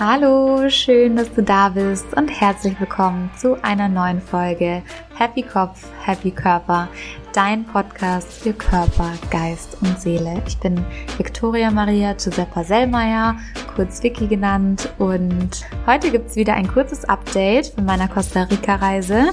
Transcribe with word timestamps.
Hallo, 0.00 0.68
schön, 0.70 1.14
dass 1.14 1.32
du 1.32 1.42
da 1.44 1.68
bist 1.68 2.16
und 2.16 2.26
herzlich 2.28 2.78
willkommen 2.80 3.30
zu 3.38 3.62
einer 3.62 3.88
neuen 3.88 4.20
Folge 4.20 4.82
Happy 5.14 5.42
Kopf, 5.42 5.86
Happy 6.04 6.32
Körper, 6.32 6.88
dein 7.32 7.64
Podcast 7.64 8.32
für 8.32 8.52
Körper, 8.52 9.12
Geist 9.30 9.76
und 9.82 10.00
Seele. 10.00 10.42
Ich 10.48 10.58
bin 10.58 10.84
Victoria 11.16 11.70
Maria 11.70 12.12
Giuseppa 12.14 12.64
Sellmeier, 12.64 13.36
kurz 13.76 14.02
Vicky 14.02 14.26
genannt 14.26 14.92
und 14.98 15.64
heute 15.86 16.10
gibt 16.10 16.30
es 16.30 16.34
wieder 16.34 16.54
ein 16.54 16.66
kurzes 16.66 17.04
Update 17.04 17.68
von 17.68 17.84
meiner 17.84 18.08
Costa 18.08 18.42
Rica 18.42 18.74
Reise. 18.74 19.30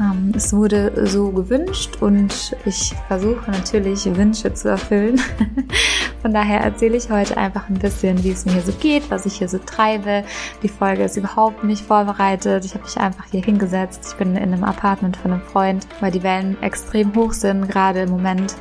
Ähm, 0.00 0.32
es 0.34 0.52
wurde 0.52 1.06
so 1.06 1.30
gewünscht 1.30 1.98
und 2.00 2.56
ich 2.64 2.92
versuche 3.06 3.52
natürlich 3.52 4.04
Wünsche 4.16 4.52
zu 4.52 4.70
erfüllen. 4.70 5.20
Von 6.22 6.32
daher 6.32 6.60
erzähle 6.60 6.96
ich 6.96 7.10
heute 7.10 7.36
einfach 7.36 7.68
ein 7.68 7.78
bisschen, 7.78 8.22
wie 8.22 8.30
es 8.30 8.44
mir 8.44 8.52
hier 8.52 8.62
so 8.62 8.72
geht, 8.72 9.10
was 9.10 9.26
ich 9.26 9.34
hier 9.34 9.48
so 9.48 9.58
treibe. 9.58 10.22
Die 10.62 10.68
Folge 10.68 11.02
ist 11.02 11.16
überhaupt 11.16 11.64
nicht 11.64 11.84
vorbereitet. 11.84 12.64
Ich 12.64 12.74
habe 12.74 12.84
mich 12.84 12.96
einfach 12.96 13.24
hier 13.30 13.42
hingesetzt. 13.42 14.06
Ich 14.08 14.14
bin 14.16 14.36
in 14.36 14.52
einem 14.52 14.62
Apartment 14.62 15.16
von 15.16 15.32
einem 15.32 15.42
Freund, 15.42 15.84
weil 16.00 16.12
die 16.12 16.22
Wellen 16.22 16.56
extrem 16.62 17.12
hoch 17.16 17.32
sind, 17.32 17.68
gerade 17.68 18.02
im 18.02 18.10
Moment. 18.10 18.54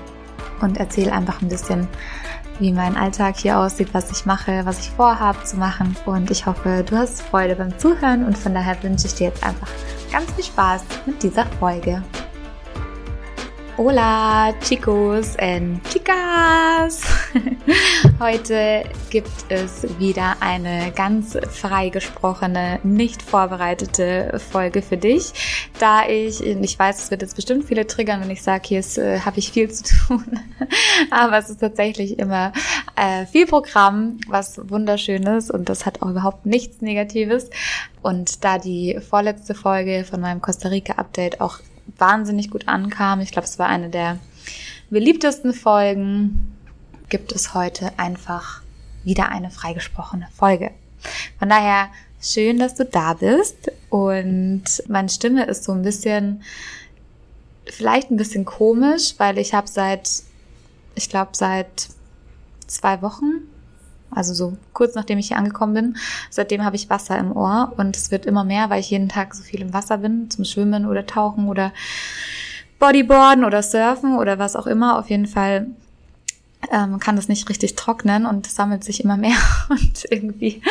Und 0.62 0.78
erzähle 0.78 1.12
einfach 1.12 1.42
ein 1.42 1.50
bisschen, 1.50 1.88
wie 2.60 2.72
mein 2.72 2.98
Alltag 2.98 3.38
hier 3.38 3.60
aussieht, 3.60 3.90
was 3.94 4.12
ich 4.12 4.26
mache, 4.26 4.62
was 4.66 4.80
ich 4.80 4.90
vorhabe 4.90 5.44
zu 5.44 5.58
machen. 5.58 5.96
Und 6.06 6.32
ich 6.32 6.48
hoffe, 6.48 6.84
du 6.84 6.98
hast 6.98 7.22
Freude 7.22 7.56
beim 7.56 7.78
Zuhören 7.78 8.26
und 8.26 8.38
von 8.38 8.56
daher 8.56 8.82
wünsche 8.82 9.06
ich 9.06 9.14
dir 9.14 9.28
jetzt 9.28 9.44
einfach 9.44 9.68
ganz 10.12 10.32
viel 10.32 10.46
Spaß 10.46 10.84
mit 11.06 11.22
dieser 11.22 11.46
Folge. 11.60 12.02
Hola, 13.78 14.52
chicos 14.62 15.36
and 15.38 15.84
chicas! 15.90 17.21
Heute 18.20 18.84
gibt 19.10 19.32
es 19.50 20.00
wieder 20.00 20.38
eine 20.40 20.92
ganz 20.96 21.38
frei 21.50 21.90
gesprochene, 21.90 22.80
nicht 22.84 23.22
vorbereitete 23.22 24.40
Folge 24.52 24.82
für 24.82 24.98
dich, 24.98 25.34
da 25.80 26.08
ich, 26.08 26.42
ich 26.42 26.80
weiß, 26.80 27.04
es 27.04 27.12
wird 27.12 27.22
jetzt 27.22 27.36
bestimmt 27.36 27.66
viele 27.66 27.88
triggern, 27.88 28.22
wenn 28.22 28.30
ich 28.30 28.44
sage, 28.44 28.68
hier 28.68 28.80
äh, 28.98 29.20
habe 29.20 29.40
ich 29.40 29.52
viel 29.52 29.72
zu 29.72 29.84
tun, 29.84 30.40
aber 31.12 31.38
es 31.38 31.50
ist 31.50 31.60
tatsächlich 31.60 32.20
immer 32.20 32.54
äh, 32.96 33.26
viel 33.26 33.46
Programm, 33.46 34.20
was 34.28 34.60
wunderschön 34.70 35.24
ist 35.24 35.52
und 35.52 35.70
das 35.70 35.86
hat 35.86 36.02
auch 36.02 36.10
überhaupt 36.10 36.46
nichts 36.46 36.82
Negatives. 36.82 37.50
Und 38.02 38.44
da 38.44 38.58
die 38.58 39.00
vorletzte 39.08 39.54
Folge 39.54 40.06
von 40.10 40.22
meinem 40.22 40.42
Costa 40.42 40.70
Rica 40.70 40.94
Update 40.94 41.40
auch 41.40 41.60
wahnsinnig 41.98 42.50
gut 42.50 42.68
ankam. 42.68 43.22
Ich 43.22 43.32
glaube, 43.32 43.48
es 43.48 43.60
war 43.60 43.68
eine 43.68 43.90
der 43.90 44.18
beliebtesten 44.90 45.54
Folgen. 45.54 46.51
Gibt 47.12 47.34
es 47.34 47.54
heute 47.54 47.92
einfach 48.00 48.62
wieder 49.04 49.28
eine 49.28 49.52
freigesprochene 49.52 50.30
Folge. 50.34 50.72
Von 51.38 51.50
daher 51.50 51.90
schön, 52.22 52.58
dass 52.58 52.76
du 52.76 52.86
da 52.86 53.16
bist 53.16 53.70
und 53.90 54.64
meine 54.88 55.10
Stimme 55.10 55.44
ist 55.44 55.66
so 55.66 55.74
ein 55.74 55.82
bisschen, 55.82 56.42
vielleicht 57.66 58.12
ein 58.12 58.16
bisschen 58.16 58.46
komisch, 58.46 59.16
weil 59.18 59.38
ich 59.38 59.54
habe 59.54 59.68
seit, 59.68 60.24
ich 60.96 61.10
glaube 61.10 61.32
seit 61.34 61.90
zwei 62.68 63.02
Wochen 63.02 63.42
also 64.14 64.34
so 64.34 64.58
kurz 64.72 64.96
nachdem 64.96 65.20
ich 65.20 65.28
hier 65.28 65.38
angekommen 65.38 65.74
bin. 65.74 65.98
Seitdem 66.30 66.64
habe 66.64 66.78
ich 66.78 66.90
Wasser 66.90 67.18
im 67.18 67.36
Ohr 67.36 67.74
und 67.76 67.98
es 67.98 68.12
wird 68.12 68.26
immer 68.26 68.46
mehr, 68.46 68.70
weil 68.70 68.80
ich 68.80 68.90
jeden 68.90 69.10
Tag 69.10 69.34
so 69.36 69.44
viel 69.44 69.62
im 69.62 69.74
Wasser 69.74 69.98
bin, 69.98 70.30
zum 70.30 70.46
Schwimmen 70.46 70.86
oder 70.86 71.06
Tauchen 71.06 71.50
oder 71.50 71.74
Bodyboarden 72.80 73.44
oder 73.46 73.64
Surfen 73.64 74.18
oder 74.18 74.40
was 74.40 74.56
auch 74.56 74.68
immer. 74.68 74.98
Auf 74.98 75.10
jeden 75.10 75.28
Fall 75.28 75.68
ähm, 76.72 77.00
kann 77.00 77.16
das 77.16 77.28
nicht 77.28 77.50
richtig 77.50 77.76
trocknen 77.76 78.26
und 78.26 78.48
sammelt 78.48 78.84
sich 78.84 79.04
immer 79.04 79.18
mehr. 79.18 79.38
Und 79.70 80.06
irgendwie, 80.10 80.62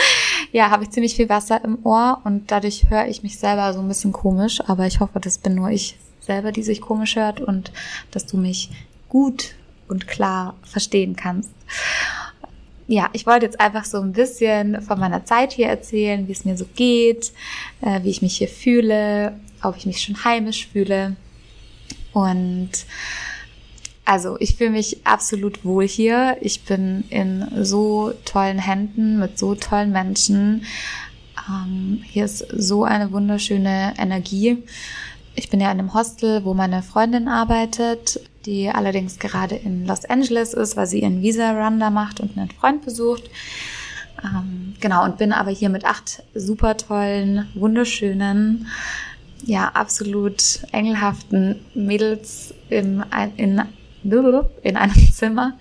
ja, 0.52 0.70
habe 0.70 0.84
ich 0.84 0.90
ziemlich 0.90 1.14
viel 1.14 1.28
Wasser 1.28 1.62
im 1.64 1.78
Ohr 1.84 2.20
und 2.24 2.50
dadurch 2.50 2.90
höre 2.90 3.06
ich 3.06 3.22
mich 3.22 3.38
selber 3.38 3.72
so 3.72 3.80
ein 3.80 3.88
bisschen 3.88 4.12
komisch, 4.12 4.60
aber 4.66 4.86
ich 4.86 5.00
hoffe, 5.00 5.20
das 5.20 5.38
bin 5.38 5.54
nur 5.54 5.70
ich 5.70 5.96
selber, 6.20 6.52
die 6.52 6.62
sich 6.62 6.80
komisch 6.80 7.16
hört 7.16 7.40
und 7.40 7.72
dass 8.10 8.26
du 8.26 8.36
mich 8.36 8.70
gut 9.08 9.54
und 9.88 10.06
klar 10.06 10.54
verstehen 10.62 11.16
kannst. 11.16 11.50
Ja, 12.86 13.08
ich 13.12 13.26
wollte 13.26 13.46
jetzt 13.46 13.60
einfach 13.60 13.84
so 13.84 14.00
ein 14.00 14.12
bisschen 14.12 14.82
von 14.82 14.98
meiner 14.98 15.24
Zeit 15.24 15.52
hier 15.52 15.68
erzählen, 15.68 16.26
wie 16.26 16.32
es 16.32 16.44
mir 16.44 16.56
so 16.56 16.66
geht, 16.74 17.32
äh, 17.82 18.02
wie 18.02 18.10
ich 18.10 18.20
mich 18.20 18.36
hier 18.36 18.48
fühle, 18.48 19.38
ob 19.62 19.76
ich 19.76 19.86
mich 19.86 20.02
schon 20.02 20.24
heimisch 20.24 20.66
fühle. 20.66 21.16
Und 22.12 22.70
also 24.10 24.36
ich 24.40 24.56
fühle 24.56 24.70
mich 24.70 25.06
absolut 25.06 25.64
wohl 25.64 25.86
hier. 25.86 26.36
Ich 26.40 26.64
bin 26.64 27.04
in 27.10 27.46
so 27.62 28.12
tollen 28.24 28.58
Händen 28.58 29.20
mit 29.20 29.38
so 29.38 29.54
tollen 29.54 29.92
Menschen. 29.92 30.64
Ähm, 31.48 32.02
hier 32.04 32.24
ist 32.24 32.44
so 32.52 32.82
eine 32.82 33.12
wunderschöne 33.12 33.94
Energie. 33.98 34.64
Ich 35.36 35.48
bin 35.48 35.60
ja 35.60 35.70
in 35.70 35.78
einem 35.78 35.94
Hostel, 35.94 36.44
wo 36.44 36.54
meine 36.54 36.82
Freundin 36.82 37.28
arbeitet 37.28 38.20
die 38.46 38.70
allerdings 38.70 39.18
gerade 39.18 39.54
in 39.54 39.86
Los 39.86 40.04
Angeles 40.04 40.54
ist, 40.54 40.76
weil 40.76 40.86
sie 40.86 41.00
ihren 41.00 41.22
Visa-Run 41.22 41.78
da 41.78 41.90
macht 41.90 42.20
und 42.20 42.36
einen 42.36 42.50
Freund 42.50 42.84
besucht. 42.84 43.24
Ähm, 44.22 44.74
genau, 44.80 45.04
und 45.04 45.18
bin 45.18 45.32
aber 45.32 45.50
hier 45.50 45.68
mit 45.68 45.84
acht 45.84 46.22
super 46.34 46.76
tollen, 46.76 47.48
wunderschönen, 47.54 48.66
ja, 49.44 49.68
absolut 49.68 50.60
engelhaften 50.72 51.60
Mädels 51.74 52.54
im, 52.68 53.02
in, 53.36 53.62
in 54.62 54.76
einem 54.76 54.94
Zimmer. 55.12 55.58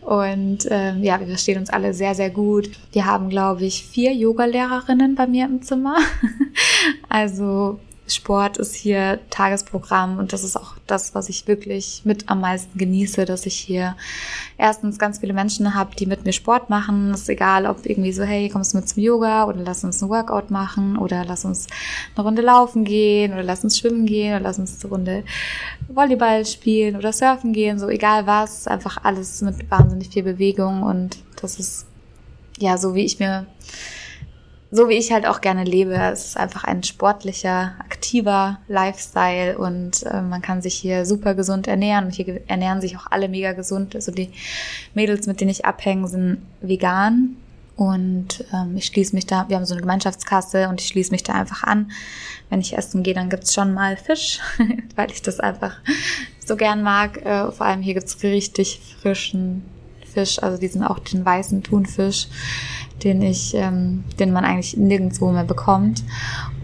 Und 0.00 0.66
ähm, 0.70 1.02
ja, 1.02 1.18
wir 1.20 1.26
verstehen 1.26 1.58
uns 1.58 1.70
alle 1.70 1.94
sehr, 1.94 2.14
sehr 2.14 2.30
gut. 2.30 2.70
Wir 2.92 3.06
haben, 3.06 3.28
glaube 3.28 3.64
ich, 3.64 3.84
vier 3.84 4.12
Yoga-Lehrerinnen 4.12 5.14
bei 5.14 5.26
mir 5.26 5.46
im 5.46 5.62
Zimmer. 5.62 5.96
also 7.08 7.78
Sport 8.06 8.58
ist 8.58 8.74
hier 8.74 9.18
Tagesprogramm 9.30 10.18
und 10.18 10.34
das 10.34 10.44
ist 10.44 10.56
auch 10.56 10.74
das, 10.86 11.14
was 11.14 11.30
ich 11.30 11.46
wirklich 11.48 12.02
mit 12.04 12.28
am 12.28 12.40
meisten 12.40 12.76
genieße, 12.78 13.24
dass 13.24 13.46
ich 13.46 13.56
hier 13.56 13.96
erstens 14.58 14.98
ganz 14.98 15.20
viele 15.20 15.32
Menschen 15.32 15.74
habe, 15.74 15.96
die 15.96 16.04
mit 16.04 16.24
mir 16.24 16.34
Sport 16.34 16.68
machen. 16.68 17.12
Es 17.12 17.22
ist 17.22 17.28
egal, 17.30 17.64
ob 17.64 17.86
irgendwie 17.86 18.12
so, 18.12 18.22
hey, 18.22 18.50
kommst 18.50 18.74
du 18.74 18.76
mit 18.76 18.88
zum 18.88 19.02
Yoga 19.02 19.46
oder 19.46 19.60
lass 19.60 19.84
uns 19.84 20.02
ein 20.02 20.10
Workout 20.10 20.50
machen 20.50 20.98
oder 20.98 21.24
lass 21.24 21.46
uns 21.46 21.66
eine 22.14 22.24
Runde 22.24 22.42
laufen 22.42 22.84
gehen 22.84 23.32
oder 23.32 23.42
lass 23.42 23.64
uns 23.64 23.78
schwimmen 23.78 24.04
gehen 24.04 24.34
oder 24.34 24.42
lass 24.42 24.58
uns 24.58 24.84
eine 24.84 24.92
Runde 24.92 25.24
Volleyball 25.88 26.44
spielen 26.44 26.96
oder 26.96 27.12
surfen 27.12 27.54
gehen, 27.54 27.78
so 27.78 27.88
egal 27.88 28.26
was, 28.26 28.66
einfach 28.66 29.02
alles 29.04 29.40
mit 29.40 29.70
wahnsinnig 29.70 30.10
viel 30.10 30.24
Bewegung 30.24 30.82
und 30.82 31.16
das 31.40 31.58
ist 31.58 31.86
ja 32.58 32.76
so, 32.76 32.94
wie 32.94 33.04
ich 33.04 33.18
mir 33.18 33.46
so 34.74 34.88
wie 34.88 34.94
ich 34.94 35.12
halt 35.12 35.24
auch 35.24 35.40
gerne 35.40 35.62
lebe. 35.62 35.94
Es 35.94 36.24
ist 36.24 36.36
einfach 36.36 36.64
ein 36.64 36.82
sportlicher, 36.82 37.74
aktiver 37.78 38.58
Lifestyle 38.66 39.56
und 39.56 40.02
äh, 40.02 40.20
man 40.20 40.42
kann 40.42 40.62
sich 40.62 40.74
hier 40.74 41.06
super 41.06 41.36
gesund 41.36 41.68
ernähren. 41.68 42.06
Und 42.06 42.14
hier 42.14 42.40
ernähren 42.48 42.80
sich 42.80 42.96
auch 42.96 43.06
alle 43.08 43.28
mega 43.28 43.52
gesund. 43.52 43.94
Also 43.94 44.10
die 44.10 44.30
Mädels, 44.92 45.28
mit 45.28 45.40
denen 45.40 45.52
ich 45.52 45.64
abhänge, 45.64 46.08
sind 46.08 46.38
vegan. 46.60 47.36
Und 47.76 48.44
ähm, 48.52 48.76
ich 48.76 48.86
schließe 48.86 49.14
mich 49.14 49.26
da, 49.26 49.48
wir 49.48 49.56
haben 49.56 49.64
so 49.64 49.74
eine 49.74 49.82
Gemeinschaftskasse 49.82 50.68
und 50.68 50.80
ich 50.80 50.88
schließe 50.88 51.12
mich 51.12 51.22
da 51.22 51.34
einfach 51.34 51.62
an. 51.62 51.92
Wenn 52.50 52.60
ich 52.60 52.76
essen 52.76 53.04
gehe, 53.04 53.14
dann 53.14 53.30
gibt's 53.30 53.54
schon 53.54 53.74
mal 53.74 53.96
Fisch, 53.96 54.40
weil 54.96 55.12
ich 55.12 55.22
das 55.22 55.38
einfach 55.38 55.76
so 56.44 56.56
gern 56.56 56.82
mag. 56.82 57.24
Äh, 57.24 57.52
vor 57.52 57.66
allem 57.66 57.80
hier 57.80 57.94
gibt's 57.94 58.20
richtig 58.24 58.80
frischen 59.00 59.62
Fisch, 60.04 60.42
also 60.42 60.58
diesen 60.58 60.82
auch 60.82 60.98
den 60.98 61.24
weißen 61.24 61.62
Thunfisch 61.62 62.26
den 63.02 63.22
ich, 63.22 63.54
ähm, 63.54 64.04
den 64.18 64.32
man 64.32 64.44
eigentlich 64.44 64.76
nirgendwo 64.76 65.30
mehr 65.30 65.44
bekommt. 65.44 66.02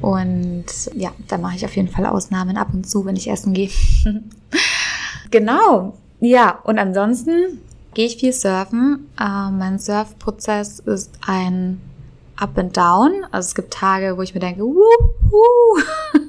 Und 0.00 0.66
ja, 0.94 1.10
da 1.28 1.38
mache 1.38 1.56
ich 1.56 1.64
auf 1.64 1.76
jeden 1.76 1.88
Fall 1.88 2.06
Ausnahmen 2.06 2.56
ab 2.56 2.68
und 2.72 2.88
zu, 2.88 3.04
wenn 3.04 3.16
ich 3.16 3.30
essen 3.30 3.52
gehe. 3.52 3.70
genau. 5.30 5.94
Ja, 6.20 6.58
und 6.64 6.78
ansonsten 6.78 7.60
gehe 7.94 8.06
ich 8.06 8.16
viel 8.16 8.32
surfen. 8.32 9.08
Äh, 9.18 9.50
mein 9.50 9.78
Surfprozess 9.78 10.78
ist 10.80 11.12
ein 11.26 11.80
Up 12.36 12.56
and 12.58 12.76
Down. 12.76 13.26
Also 13.30 13.48
es 13.48 13.54
gibt 13.54 13.72
Tage, 13.72 14.16
wo 14.16 14.22
ich 14.22 14.34
mir 14.34 14.40
denke, 14.40 14.62
wuhu, 14.62 15.82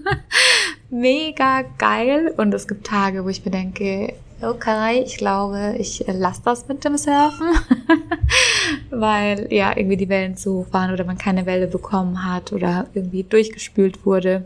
mega 0.90 1.64
geil. 1.78 2.34
Und 2.38 2.54
es 2.54 2.68
gibt 2.68 2.88
Tage, 2.88 3.24
wo 3.24 3.30
ich 3.30 3.46
mir 3.46 3.52
denke, 3.52 4.14
okay, 4.42 5.02
ich 5.04 5.18
glaube, 5.18 5.76
ich 5.78 6.04
lasse 6.08 6.42
das 6.44 6.68
mit 6.68 6.84
dem 6.84 6.98
Surfen, 6.98 7.48
weil 8.90 9.48
ja 9.52 9.76
irgendwie 9.76 9.98
die 9.98 10.10
Wellen 10.10 10.38
zu 10.38 10.60
hoch 10.60 10.68
waren 10.72 10.92
oder 10.92 11.04
man 11.04 11.18
keine 11.18 11.46
Welle 11.46 11.68
bekommen 11.68 12.26
hat 12.26 12.52
oder 12.52 12.88
irgendwie 12.94 13.24
durchgespült 13.24 14.06
wurde. 14.06 14.46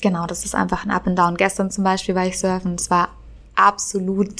Genau, 0.00 0.26
das 0.26 0.44
ist 0.44 0.54
einfach 0.54 0.84
ein 0.84 0.90
Up 0.90 1.06
and 1.06 1.18
Down. 1.18 1.36
Gestern 1.36 1.70
zum 1.70 1.84
Beispiel 1.84 2.14
war 2.14 2.26
ich 2.26 2.38
surfen, 2.38 2.74
es 2.74 2.90
war 2.90 3.08
absolut 3.54 4.32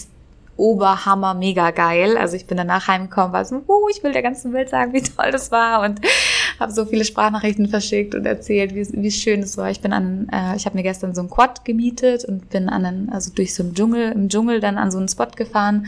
Oberhammer, 0.56 1.34
mega 1.34 1.70
geil. 1.70 2.16
Also 2.16 2.36
ich 2.36 2.46
bin 2.46 2.56
danach 2.56 2.86
heimgekommen, 2.86 3.32
war 3.32 3.44
so, 3.44 3.56
uh, 3.66 3.88
ich 3.90 4.02
will 4.02 4.12
der 4.12 4.22
ganzen 4.22 4.52
Welt 4.52 4.70
sagen, 4.70 4.92
wie 4.92 5.02
toll 5.02 5.30
das 5.30 5.50
war 5.50 5.82
und 5.82 6.00
habe 6.60 6.72
so 6.72 6.84
viele 6.84 7.04
Sprachnachrichten 7.04 7.68
verschickt 7.68 8.14
und 8.14 8.26
erzählt, 8.26 8.74
wie, 8.74 8.86
wie 9.02 9.10
schön 9.10 9.40
es 9.40 9.56
war. 9.56 9.70
Ich 9.70 9.80
bin 9.80 9.92
an, 9.92 10.28
äh, 10.32 10.56
ich 10.56 10.66
habe 10.66 10.76
mir 10.76 10.82
gestern 10.82 11.14
so 11.14 11.22
ein 11.22 11.30
Quad 11.30 11.64
gemietet 11.64 12.24
und 12.24 12.50
bin 12.50 12.68
an 12.68 12.84
einen, 12.84 13.10
also 13.10 13.32
durch 13.34 13.54
so 13.54 13.62
einen 13.62 13.74
Dschungel, 13.74 14.12
im 14.12 14.28
Dschungel 14.28 14.60
dann 14.60 14.78
an 14.78 14.90
so 14.90 14.98
einen 14.98 15.08
Spot 15.08 15.26
gefahren 15.34 15.86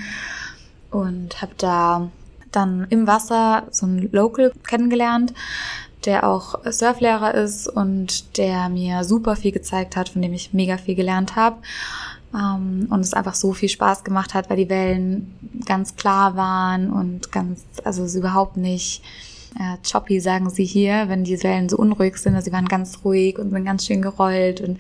und 0.91 1.41
habe 1.43 1.53
da 1.59 2.11
dann 2.53 2.87
im 2.91 3.07
Wasser 3.07 3.65
so 3.71 3.87
einen 3.87 4.11
Local 4.13 4.53
kennengelernt, 4.67 5.35
der 6.05 6.29
auch 6.29 6.61
Surflehrer 6.65 7.35
ist 7.35 7.69
und 7.69 8.39
der 8.39 8.69
mir 8.69 9.05
super 9.05 9.37
viel 9.37 9.53
gezeigt 9.53 9.97
hat, 9.97 10.09
von 10.09 10.23
dem 10.23 10.33
ich 10.33 10.53
mega 10.53 10.79
viel 10.79 10.95
gelernt 10.95 11.37
habe. 11.37 11.57
Ähm, 12.35 12.87
und 12.91 13.01
es 13.01 13.15
einfach 13.15 13.35
so 13.35 13.53
viel 13.53 13.69
Spaß 13.69 14.05
gemacht 14.05 14.35
hat, 14.35 14.51
weil 14.51 14.57
die 14.57 14.69
Wellen 14.69 15.35
ganz 15.65 15.97
klar 15.97 16.37
waren 16.37 16.91
und 16.91 17.33
ganz, 17.33 17.62
also 17.85 18.05
es 18.05 18.15
überhaupt 18.15 18.57
nicht 18.57 19.03
äh, 19.58 19.76
choppy, 19.88 20.20
sagen 20.20 20.50
sie 20.50 20.64
hier, 20.64 21.08
wenn 21.08 21.25
die 21.25 21.43
Wellen 21.43 21.69
so 21.69 21.76
unruhig 21.76 22.17
sind. 22.17 22.35
Also 22.35 22.47
sie 22.47 22.53
waren 22.53 22.67
ganz 22.67 23.00
ruhig 23.05 23.38
und 23.38 23.50
sind 23.50 23.64
ganz 23.64 23.87
schön 23.87 24.03
gerollt 24.03 24.61
und 24.61 24.79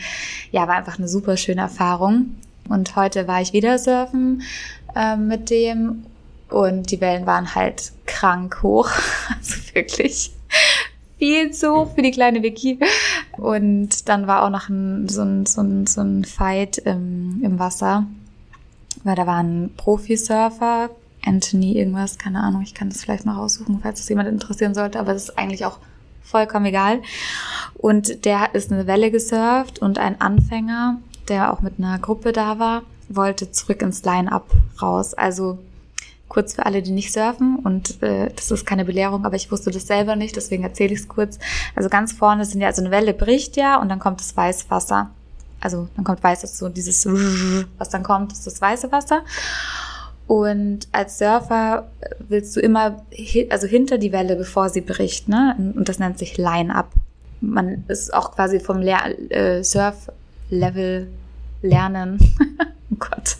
ja, 0.52 0.66
war 0.68 0.76
einfach 0.76 0.98
eine 0.98 1.08
super 1.08 1.36
schöne 1.36 1.62
Erfahrung. 1.62 2.36
Und 2.68 2.96
heute 2.96 3.28
war 3.28 3.40
ich 3.40 3.52
wieder 3.52 3.78
surfen 3.78 4.42
äh, 4.94 5.16
mit 5.16 5.50
dem 5.50 6.04
und 6.48 6.90
die 6.90 7.00
Wellen 7.00 7.26
waren 7.26 7.54
halt 7.54 7.92
krank 8.06 8.62
hoch. 8.62 8.90
Also 9.38 9.74
wirklich 9.74 10.32
viel 11.18 11.50
zu 11.50 11.74
hoch 11.74 11.94
für 11.94 12.02
die 12.02 12.10
kleine 12.10 12.42
Vicky. 12.42 12.78
Und 13.36 14.08
dann 14.08 14.26
war 14.26 14.44
auch 14.44 14.50
noch 14.50 14.68
ein, 14.68 15.08
so, 15.08 15.22
ein, 15.22 15.46
so, 15.46 15.62
ein, 15.62 15.86
so 15.86 16.00
ein 16.00 16.24
Fight 16.24 16.78
im, 16.78 17.40
im 17.42 17.58
Wasser, 17.58 18.06
weil 19.04 19.16
da 19.16 19.26
war 19.26 19.42
ein 19.42 19.70
Profisurfer, 19.76 20.90
Anthony 21.26 21.76
irgendwas, 21.76 22.18
keine 22.18 22.40
Ahnung, 22.40 22.62
ich 22.62 22.74
kann 22.74 22.88
das 22.88 23.02
vielleicht 23.02 23.26
noch 23.26 23.36
raussuchen, 23.36 23.80
falls 23.82 24.00
es 24.00 24.08
jemand 24.08 24.28
interessieren 24.28 24.74
sollte, 24.74 24.98
aber 25.00 25.12
das 25.12 25.24
ist 25.24 25.38
eigentlich 25.38 25.64
auch 25.64 25.78
vollkommen 26.22 26.66
egal. 26.66 27.02
Und 27.74 28.24
der 28.24 28.54
ist 28.54 28.72
eine 28.72 28.86
Welle 28.86 29.10
gesurft 29.10 29.80
und 29.80 29.98
ein 29.98 30.20
Anfänger, 30.20 30.98
der 31.28 31.52
auch 31.52 31.60
mit 31.60 31.74
einer 31.78 31.98
Gruppe 31.98 32.32
da 32.32 32.58
war, 32.58 32.82
wollte 33.08 33.50
zurück 33.50 33.82
ins 33.82 34.04
Line-Up 34.04 34.50
raus. 34.80 35.14
Also 35.14 35.58
kurz 36.28 36.54
für 36.54 36.66
alle, 36.66 36.82
die 36.82 36.90
nicht 36.90 37.12
surfen 37.12 37.56
und 37.56 38.02
äh, 38.02 38.30
das 38.34 38.50
ist 38.50 38.66
keine 38.66 38.84
Belehrung, 38.84 39.24
aber 39.24 39.36
ich 39.36 39.50
wusste 39.52 39.70
das 39.70 39.86
selber 39.86 40.16
nicht, 40.16 40.34
deswegen 40.34 40.64
erzähle 40.64 40.92
ich 40.92 41.00
es 41.00 41.08
kurz. 41.08 41.38
Also 41.74 41.88
ganz 41.88 42.12
vorne 42.12 42.44
sind 42.44 42.60
ja, 42.60 42.66
also 42.66 42.82
eine 42.82 42.90
Welle 42.90 43.14
bricht 43.14 43.56
ja 43.56 43.80
und 43.80 43.88
dann 43.88 44.00
kommt 44.00 44.20
das 44.20 44.36
Weißwasser. 44.36 45.10
Also 45.60 45.88
dann 45.96 46.04
kommt 46.04 46.22
weißes 46.22 46.58
so 46.58 46.68
dieses, 46.68 47.06
was 47.78 47.88
dann 47.88 48.02
kommt, 48.02 48.32
ist 48.32 48.46
das 48.46 48.60
weiße 48.60 48.92
Wasser. 48.92 49.22
Und 50.26 50.88
als 50.90 51.18
Surfer 51.18 51.88
willst 52.18 52.56
du 52.56 52.60
immer 52.60 53.04
also 53.50 53.66
hinter 53.66 53.98
die 53.98 54.12
Welle, 54.12 54.36
bevor 54.36 54.68
sie 54.70 54.80
bricht, 54.80 55.28
ne? 55.28 55.54
Und 55.76 55.88
das 55.88 55.98
nennt 55.98 56.18
sich 56.18 56.36
Line-Up. 56.36 56.90
Man 57.40 57.84
ist 57.88 58.12
auch 58.12 58.34
quasi 58.34 58.58
vom 58.58 58.82
äh, 58.82 59.62
Surf-Level 59.62 61.08
lernen. 61.62 62.18
oh 62.90 62.96
Gott. 62.98 63.36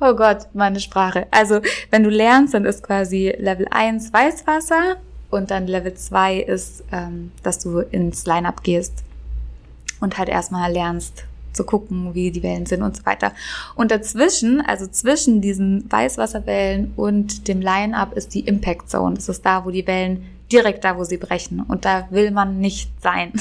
Oh 0.00 0.14
Gott, 0.14 0.48
meine 0.52 0.80
Sprache. 0.80 1.26
Also, 1.30 1.60
wenn 1.90 2.02
du 2.02 2.10
lernst, 2.10 2.54
dann 2.54 2.64
ist 2.64 2.82
quasi 2.82 3.32
Level 3.38 3.68
1 3.70 4.12
Weißwasser 4.12 4.96
und 5.30 5.52
dann 5.52 5.68
Level 5.68 5.94
2 5.94 6.40
ist, 6.40 6.82
ähm, 6.90 7.30
dass 7.44 7.60
du 7.60 7.78
ins 7.78 8.26
Line-Up 8.26 8.64
gehst 8.64 9.04
und 10.00 10.18
halt 10.18 10.28
erstmal 10.28 10.72
lernst, 10.72 11.24
zu 11.52 11.64
gucken, 11.64 12.14
wie 12.14 12.30
die 12.30 12.42
Wellen 12.42 12.66
sind 12.66 12.82
und 12.82 12.96
so 12.96 13.04
weiter. 13.04 13.32
Und 13.74 13.90
dazwischen, 13.90 14.60
also 14.60 14.86
zwischen 14.86 15.40
diesen 15.40 15.90
Weißwasserwellen 15.90 16.92
und 16.96 17.48
dem 17.48 17.60
Line-Up 17.60 18.14
ist 18.14 18.34
die 18.34 18.40
Impact 18.40 18.90
Zone. 18.90 19.14
Das 19.14 19.28
ist 19.28 19.44
da, 19.44 19.64
wo 19.64 19.70
die 19.70 19.86
Wellen 19.86 20.24
direkt 20.50 20.84
da, 20.84 20.96
wo 20.96 21.04
sie 21.04 21.16
brechen. 21.16 21.60
Und 21.60 21.84
da 21.84 22.06
will 22.10 22.30
man 22.30 22.58
nicht 22.58 22.90
sein. 23.02 23.32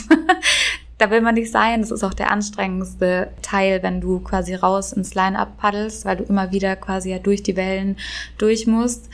da 0.97 1.09
will 1.09 1.21
man 1.21 1.35
nicht 1.35 1.51
sein. 1.51 1.81
Das 1.81 1.91
ist 1.91 2.03
auch 2.03 2.13
der 2.13 2.31
anstrengendste 2.31 3.29
Teil, 3.41 3.83
wenn 3.83 4.01
du 4.01 4.19
quasi 4.19 4.55
raus 4.55 4.93
ins 4.93 5.13
Line-Up 5.13 5.57
paddelst, 5.57 6.05
weil 6.05 6.17
du 6.17 6.23
immer 6.23 6.51
wieder 6.51 6.75
quasi 6.75 7.11
ja 7.11 7.19
durch 7.19 7.43
die 7.43 7.55
Wellen 7.55 7.97
durch 8.37 8.67
musst. 8.67 9.09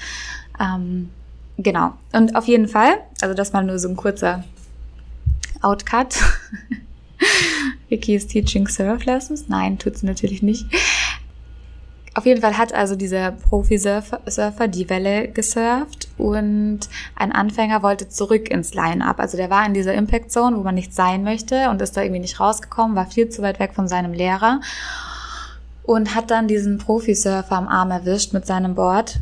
Ähm, 0.59 1.09
genau. 1.57 1.93
Und 2.11 2.35
auf 2.35 2.45
jeden 2.45 2.67
Fall, 2.67 2.99
also 3.21 3.33
das 3.33 3.53
war 3.53 3.63
nur 3.63 3.79
so 3.79 3.89
ein 3.89 3.95
kurzer 3.95 4.43
Outcut. 5.61 6.15
Vicky 7.89 8.15
is 8.15 8.27
teaching 8.27 8.67
Surf 8.67 9.05
Lessons. 9.05 9.45
Nein, 9.47 9.77
tut 9.77 9.97
sie 9.97 10.05
natürlich 10.05 10.41
nicht. 10.43 10.65
Auf 12.17 12.25
jeden 12.25 12.41
Fall 12.41 12.57
hat 12.57 12.73
also 12.73 12.95
dieser 12.95 13.31
Profi-Surfer 13.31 14.67
die 14.67 14.89
Welle 14.89 15.27
gesurft 15.27 16.07
und 16.17 16.79
ein 17.15 17.31
Anfänger 17.31 17.83
wollte 17.83 18.09
zurück 18.09 18.49
ins 18.49 18.73
Line-Up. 18.73 19.19
Also 19.19 19.37
der 19.37 19.51
war 19.51 19.63
in 19.67 19.75
dieser 19.75 19.93
Impact 19.93 20.31
Zone, 20.31 20.57
wo 20.57 20.63
man 20.63 20.73
nicht 20.73 20.95
sein 20.95 21.23
möchte 21.23 21.69
und 21.69 21.79
ist 21.79 21.95
da 21.95 22.01
irgendwie 22.01 22.21
nicht 22.21 22.39
rausgekommen, 22.39 22.95
war 22.95 23.05
viel 23.05 23.29
zu 23.29 23.43
weit 23.43 23.59
weg 23.59 23.75
von 23.75 23.87
seinem 23.87 24.13
Lehrer 24.13 24.61
und 25.83 26.15
hat 26.15 26.31
dann 26.31 26.47
diesen 26.47 26.79
Profi-Surfer 26.79 27.55
am 27.55 27.67
Arm 27.67 27.91
erwischt 27.91 28.33
mit 28.33 28.47
seinem 28.47 28.73
Board. 28.73 29.19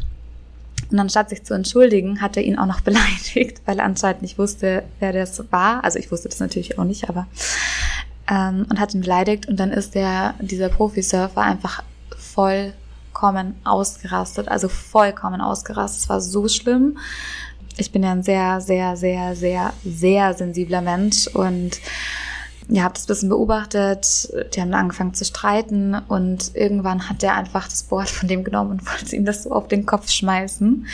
Und 0.90 0.98
anstatt 0.98 1.30
sich 1.30 1.44
zu 1.44 1.54
entschuldigen, 1.54 2.22
hat 2.22 2.38
er 2.38 2.44
ihn 2.44 2.58
auch 2.58 2.66
noch 2.66 2.80
beleidigt, 2.82 3.62
weil 3.66 3.80
er 3.80 3.86
anscheinend 3.86 4.22
nicht 4.22 4.38
wusste, 4.38 4.84
wer 5.00 5.12
das 5.12 5.52
war. 5.52 5.84
Also 5.84 6.00
ich 6.00 6.14
wusste 6.14 6.30
das 6.30 6.40
natürlich 6.40 6.80
auch 6.80 6.86
nicht, 6.86 7.10
aber 7.10 7.28
ähm, 8.30 8.66
und 8.70 8.80
hat 8.80 8.94
ihn 8.94 9.02
beleidigt 9.02 9.48
und 9.48 9.60
dann 9.60 9.72
ist 9.72 9.96
der, 9.96 10.36
dieser 10.40 10.70
Profisurfer 10.70 11.42
einfach 11.42 11.84
vollkommen 12.18 13.56
ausgerastet, 13.64 14.48
also 14.48 14.68
vollkommen 14.68 15.42
ausgerastet. 15.42 16.04
Es 16.04 16.10
war 16.10 16.22
so 16.22 16.48
schlimm. 16.48 16.98
Ich 17.78 17.92
bin 17.92 18.04
ja 18.04 18.12
ein 18.12 18.24
sehr, 18.24 18.62
sehr, 18.62 18.96
sehr, 18.96 19.36
sehr, 19.36 19.74
sehr 19.84 20.34
sensibler 20.34 20.82
Mensch 20.82 21.28
und 21.28 21.80
ja, 22.68 22.84
habe 22.84 22.96
das 22.96 23.04
ein 23.04 23.08
bisschen 23.08 23.30
beobachtet. 23.30 24.30
Die 24.56 24.62
haben 24.62 24.74
angefangen 24.74 25.14
zu 25.14 25.26
streiten 25.26 25.96
und 26.08 26.56
irgendwann 26.56 27.10
hat 27.10 27.22
er 27.22 27.36
einfach 27.36 27.68
das 27.68 27.84
Board 27.84 28.10
von 28.10 28.28
dem 28.28 28.44
genommen 28.44 28.72
und 28.72 28.92
wollte 28.92 29.16
ihm 29.16 29.26
das 29.26 29.44
so 29.44 29.52
auf 29.52 29.68
den 29.68 29.86
Kopf 29.86 30.10
schmeißen 30.10 30.88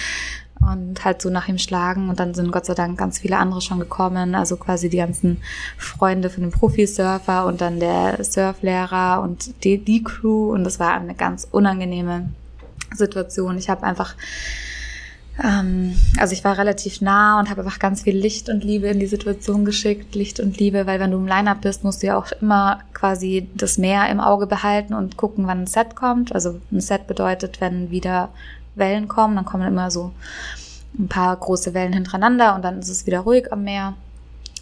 und 0.61 1.03
halt 1.03 1.21
so 1.21 1.29
nach 1.29 1.47
ihm 1.47 1.57
schlagen. 1.57 2.09
Und 2.09 2.19
dann 2.19 2.33
sind 2.33 2.51
Gott 2.51 2.65
sei 2.65 2.73
Dank 2.73 2.97
ganz 2.97 3.19
viele 3.19 3.37
andere 3.37 3.61
schon 3.61 3.79
gekommen, 3.79 4.35
also 4.35 4.57
quasi 4.57 4.89
die 4.89 4.97
ganzen 4.97 5.41
Freunde 5.77 6.29
von 6.29 6.43
dem 6.43 6.51
Profisurfer 6.51 7.45
und 7.45 7.61
dann 7.61 7.79
der 7.79 8.23
Surflehrer 8.23 9.21
und 9.21 9.63
die, 9.63 9.77
die 9.77 10.03
Crew. 10.03 10.51
Und 10.53 10.63
das 10.63 10.79
war 10.79 10.93
eine 10.93 11.15
ganz 11.15 11.47
unangenehme 11.49 12.29
Situation. 12.93 13.57
Ich 13.57 13.69
habe 13.69 13.83
einfach 13.83 14.15
ähm, 15.43 15.95
also 16.17 16.33
ich 16.33 16.43
war 16.43 16.57
relativ 16.57 17.01
nah 17.01 17.39
und 17.39 17.49
habe 17.49 17.61
einfach 17.61 17.79
ganz 17.79 18.03
viel 18.03 18.15
Licht 18.15 18.49
und 18.49 18.63
Liebe 18.63 18.87
in 18.87 18.99
die 18.99 19.07
Situation 19.07 19.65
geschickt. 19.65 20.13
Licht 20.15 20.39
und 20.39 20.57
Liebe, 20.57 20.85
weil 20.85 20.99
wenn 20.99 21.11
du 21.11 21.17
im 21.17 21.27
Line-Up 21.27 21.61
bist, 21.61 21.83
musst 21.83 22.03
du 22.03 22.07
ja 22.07 22.17
auch 22.17 22.31
immer 22.41 22.81
quasi 22.93 23.49
das 23.55 23.77
Meer 23.77 24.09
im 24.09 24.19
Auge 24.19 24.47
behalten 24.47 24.93
und 24.93 25.17
gucken, 25.17 25.47
wann 25.47 25.61
ein 25.61 25.67
Set 25.67 25.95
kommt. 25.95 26.33
Also 26.33 26.59
ein 26.71 26.81
Set 26.81 27.07
bedeutet, 27.07 27.61
wenn 27.61 27.91
wieder 27.91 28.29
Wellen 28.75 29.07
kommen, 29.07 29.35
dann 29.35 29.45
kommen 29.45 29.67
immer 29.67 29.91
so 29.91 30.11
ein 30.97 31.07
paar 31.07 31.35
große 31.35 31.73
Wellen 31.73 31.93
hintereinander 31.93 32.55
und 32.55 32.63
dann 32.63 32.79
ist 32.79 32.89
es 32.89 33.05
wieder 33.05 33.21
ruhig 33.21 33.51
am 33.51 33.63
Meer. 33.63 33.95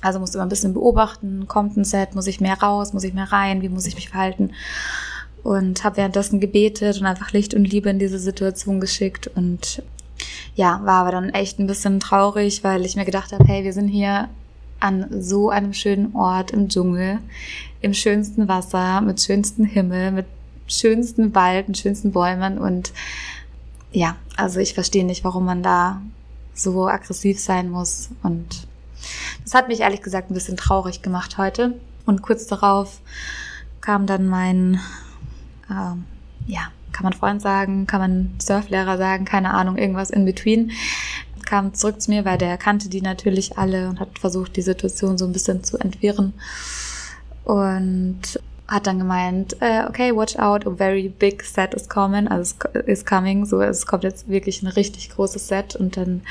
Also 0.01 0.19
musst 0.19 0.35
immer 0.35 0.45
ein 0.45 0.49
bisschen 0.49 0.73
beobachten, 0.73 1.47
kommt 1.47 1.75
ein 1.75 1.83
Set, 1.83 2.15
muss 2.15 2.27
ich 2.27 2.39
mehr 2.39 2.61
raus, 2.61 2.93
muss 2.93 3.03
ich 3.03 3.13
mehr 3.13 3.31
rein, 3.31 3.61
wie 3.61 3.69
muss 3.69 3.85
ich 3.85 3.95
mich 3.95 4.09
verhalten? 4.09 4.51
Und 5.43 5.83
habe 5.83 5.97
währenddessen 5.97 6.39
gebetet 6.39 6.99
und 6.99 7.05
einfach 7.05 7.31
Licht 7.31 7.53
und 7.53 7.65
Liebe 7.65 7.89
in 7.89 7.99
diese 7.99 8.19
Situation 8.19 8.79
geschickt 8.79 9.27
und 9.27 9.83
ja, 10.55 10.81
war 10.83 11.01
aber 11.01 11.11
dann 11.11 11.29
echt 11.29 11.59
ein 11.59 11.67
bisschen 11.67 11.99
traurig, 11.99 12.63
weil 12.63 12.85
ich 12.85 12.95
mir 12.95 13.05
gedacht 13.05 13.31
habe, 13.31 13.43
hey, 13.45 13.63
wir 13.63 13.73
sind 13.73 13.87
hier 13.87 14.29
an 14.79 15.07
so 15.21 15.49
einem 15.49 15.73
schönen 15.73 16.15
Ort 16.15 16.51
im 16.51 16.69
Dschungel, 16.69 17.19
im 17.81 17.93
schönsten 17.93 18.47
Wasser, 18.47 19.01
mit 19.01 19.21
schönstem 19.21 19.65
Himmel, 19.65 20.11
mit 20.11 20.25
schönsten 20.67 21.33
Wald, 21.35 21.67
mit 21.67 21.77
schönsten 21.77 22.11
Bäumen 22.11 22.57
und 22.57 22.91
ja, 23.91 24.15
also 24.35 24.59
ich 24.59 24.73
verstehe 24.73 25.05
nicht, 25.05 25.23
warum 25.23 25.45
man 25.45 25.63
da 25.63 26.01
so 26.53 26.87
aggressiv 26.87 27.39
sein 27.39 27.69
muss. 27.69 28.09
Und 28.23 28.67
das 29.43 29.53
hat 29.53 29.67
mich 29.67 29.81
ehrlich 29.81 30.01
gesagt 30.01 30.29
ein 30.29 30.33
bisschen 30.33 30.57
traurig 30.57 31.01
gemacht 31.01 31.37
heute. 31.37 31.79
Und 32.05 32.21
kurz 32.21 32.47
darauf 32.47 33.01
kam 33.81 34.05
dann 34.05 34.27
mein, 34.27 34.79
ähm, 35.69 36.05
ja, 36.47 36.71
kann 36.91 37.03
man 37.03 37.13
Freund 37.13 37.41
sagen, 37.41 37.87
kann 37.87 38.01
man 38.01 38.35
Surflehrer 38.39 38.97
sagen, 38.97 39.25
keine 39.25 39.53
Ahnung, 39.53 39.77
irgendwas 39.77 40.09
in 40.09 40.25
between, 40.25 40.71
kam 41.45 41.73
zurück 41.73 42.01
zu 42.01 42.11
mir, 42.11 42.25
weil 42.25 42.37
der 42.37 42.57
kannte 42.57 42.89
die 42.89 43.01
natürlich 43.01 43.57
alle 43.57 43.89
und 43.89 43.99
hat 43.99 44.19
versucht, 44.19 44.55
die 44.55 44.61
Situation 44.61 45.17
so 45.17 45.25
ein 45.25 45.33
bisschen 45.33 45.63
zu 45.63 45.77
entwirren. 45.77 46.33
Und 47.43 48.39
hat 48.69 48.87
dann 48.87 48.99
gemeint, 48.99 49.57
äh, 49.61 49.83
okay, 49.87 50.15
watch 50.15 50.37
out, 50.37 50.67
a 50.67 50.71
very 50.71 51.09
big 51.09 51.43
set 51.43 51.73
is 51.73 51.89
coming, 51.89 52.27
also 52.27 52.55
is 52.85 53.05
coming, 53.05 53.45
so 53.45 53.61
es 53.61 53.85
kommt 53.85 54.03
jetzt 54.03 54.29
wirklich 54.29 54.61
ein 54.61 54.67
richtig 54.67 55.09
großes 55.09 55.47
Set 55.47 55.75
und 55.75 55.97
dann, 55.97 56.21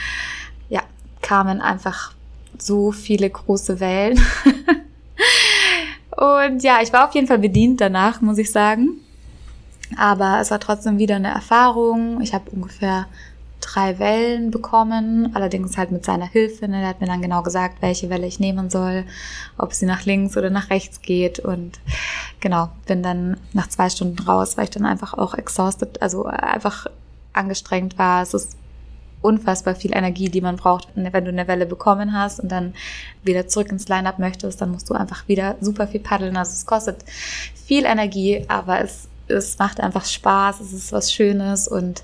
ja, 0.68 0.82
kamen 1.20 1.60
einfach 1.60 2.12
so 2.56 2.92
viele 2.92 3.28
große 3.28 3.80
Wellen. 3.80 4.20
und 6.16 6.62
ja, 6.62 6.78
ich 6.80 6.92
war 6.92 7.08
auf 7.08 7.14
jeden 7.14 7.26
Fall 7.26 7.38
bedient 7.38 7.80
danach, 7.80 8.20
muss 8.20 8.38
ich 8.38 8.52
sagen. 8.52 9.00
Aber 9.96 10.38
es 10.40 10.50
war 10.50 10.60
trotzdem 10.60 10.98
wieder 10.98 11.16
eine 11.16 11.32
Erfahrung. 11.32 12.20
Ich 12.20 12.34
habe 12.34 12.50
ungefähr 12.50 13.06
drei 13.60 13.98
Wellen 13.98 14.50
bekommen, 14.50 15.34
allerdings 15.34 15.76
halt 15.76 15.90
mit 15.90 16.04
seiner 16.04 16.26
Hilfe. 16.26 16.68
Ne? 16.68 16.80
Der 16.80 16.88
hat 16.88 17.00
mir 17.00 17.06
dann 17.06 17.22
genau 17.22 17.42
gesagt, 17.42 17.82
welche 17.82 18.10
Welle 18.10 18.26
ich 18.26 18.40
nehmen 18.40 18.70
soll, 18.70 19.04
ob 19.56 19.72
sie 19.72 19.86
nach 19.86 20.04
links 20.04 20.36
oder 20.36 20.50
nach 20.50 20.70
rechts 20.70 21.02
geht. 21.02 21.38
Und 21.38 21.80
genau, 22.40 22.70
bin 22.86 23.02
dann 23.02 23.38
nach 23.52 23.68
zwei 23.68 23.90
Stunden 23.90 24.18
raus, 24.20 24.56
weil 24.56 24.64
ich 24.64 24.70
dann 24.70 24.86
einfach 24.86 25.14
auch 25.14 25.34
exhausted, 25.34 26.00
also 26.02 26.24
einfach 26.24 26.86
angestrengt 27.32 27.98
war. 27.98 28.22
Es 28.22 28.34
ist 28.34 28.56
unfassbar 29.20 29.74
viel 29.74 29.94
Energie, 29.94 30.28
die 30.28 30.40
man 30.40 30.56
braucht, 30.56 30.88
wenn 30.94 31.24
du 31.24 31.30
eine 31.30 31.48
Welle 31.48 31.66
bekommen 31.66 32.12
hast 32.12 32.40
und 32.40 32.50
dann 32.50 32.74
wieder 33.24 33.48
zurück 33.48 33.70
ins 33.70 33.88
Line-Up 33.88 34.18
möchtest, 34.18 34.60
dann 34.60 34.70
musst 34.70 34.88
du 34.90 34.94
einfach 34.94 35.26
wieder 35.28 35.56
super 35.60 35.88
viel 35.88 36.00
paddeln. 36.00 36.36
Also 36.36 36.52
es 36.52 36.66
kostet 36.66 37.04
viel 37.54 37.84
Energie, 37.84 38.44
aber 38.48 38.80
es, 38.80 39.08
es 39.26 39.58
macht 39.58 39.80
einfach 39.80 40.04
Spaß, 40.04 40.60
es 40.60 40.72
ist 40.72 40.92
was 40.92 41.12
Schönes 41.12 41.66
und 41.66 42.02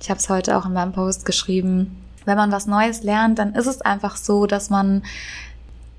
ich 0.00 0.10
habe 0.10 0.18
es 0.18 0.28
heute 0.28 0.56
auch 0.56 0.66
in 0.66 0.72
meinem 0.72 0.92
Post 0.92 1.24
geschrieben. 1.24 1.96
Wenn 2.24 2.36
man 2.36 2.52
was 2.52 2.66
Neues 2.66 3.02
lernt, 3.02 3.38
dann 3.38 3.54
ist 3.54 3.66
es 3.66 3.80
einfach 3.80 4.16
so, 4.16 4.46
dass 4.46 4.70
man 4.70 5.02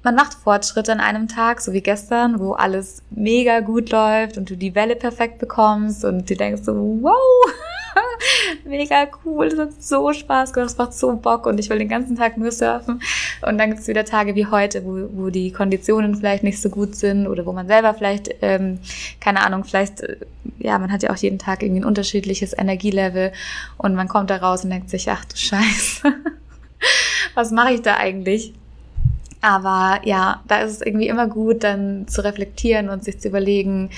man 0.03 0.15
macht 0.15 0.33
Fortschritte 0.33 0.91
an 0.91 0.99
einem 0.99 1.27
Tag, 1.27 1.61
so 1.61 1.73
wie 1.73 1.81
gestern, 1.81 2.39
wo 2.39 2.53
alles 2.53 3.03
mega 3.11 3.59
gut 3.59 3.91
läuft 3.91 4.37
und 4.37 4.49
du 4.49 4.57
die 4.57 4.73
Welle 4.73 4.95
perfekt 4.95 5.37
bekommst 5.37 6.03
und 6.03 6.27
du 6.27 6.35
denkst 6.35 6.63
so, 6.63 6.73
wow, 7.01 7.15
mega 8.65 9.07
cool, 9.25 9.49
das 9.49 9.59
hat 9.59 9.83
so 9.83 10.13
Spaß 10.13 10.53
gemacht, 10.53 10.69
das 10.71 10.77
macht 10.77 10.93
so 10.93 11.15
Bock 11.15 11.45
und 11.45 11.59
ich 11.59 11.69
will 11.69 11.79
den 11.79 11.89
ganzen 11.89 12.15
Tag 12.15 12.37
nur 12.37 12.51
surfen. 12.51 13.01
Und 13.47 13.57
dann 13.57 13.69
gibt 13.69 13.81
es 13.81 13.87
wieder 13.87 14.05
Tage 14.05 14.35
wie 14.35 14.45
heute, 14.45 14.85
wo, 14.85 15.09
wo 15.13 15.29
die 15.29 15.51
Konditionen 15.51 16.15
vielleicht 16.15 16.43
nicht 16.43 16.61
so 16.61 16.69
gut 16.69 16.95
sind 16.95 17.27
oder 17.27 17.45
wo 17.45 17.53
man 17.53 17.67
selber 17.67 17.93
vielleicht, 17.93 18.29
ähm, 18.41 18.79
keine 19.19 19.45
Ahnung, 19.45 19.63
vielleicht, 19.63 20.01
äh, 20.01 20.17
ja, 20.59 20.77
man 20.77 20.91
hat 20.91 21.03
ja 21.03 21.11
auch 21.11 21.17
jeden 21.17 21.39
Tag 21.39 21.63
irgendwie 21.63 21.81
ein 21.81 21.85
unterschiedliches 21.85 22.57
Energielevel 22.57 23.31
und 23.77 23.95
man 23.95 24.07
kommt 24.07 24.29
da 24.29 24.37
raus 24.37 24.63
und 24.63 24.69
denkt 24.69 24.89
sich, 24.89 25.09
ach 25.09 25.25
du 25.25 25.35
Scheiße, 25.35 26.13
was 27.35 27.51
mache 27.51 27.73
ich 27.73 27.81
da 27.81 27.97
eigentlich? 27.97 28.53
Aber 29.41 29.99
ja, 30.03 30.43
da 30.47 30.59
ist 30.59 30.71
es 30.71 30.81
irgendwie 30.81 31.07
immer 31.07 31.27
gut, 31.27 31.63
dann 31.63 32.07
zu 32.07 32.23
reflektieren 32.23 32.89
und 32.89 33.03
sich 33.03 33.19
zu 33.19 33.27
überlegen, 33.27 33.89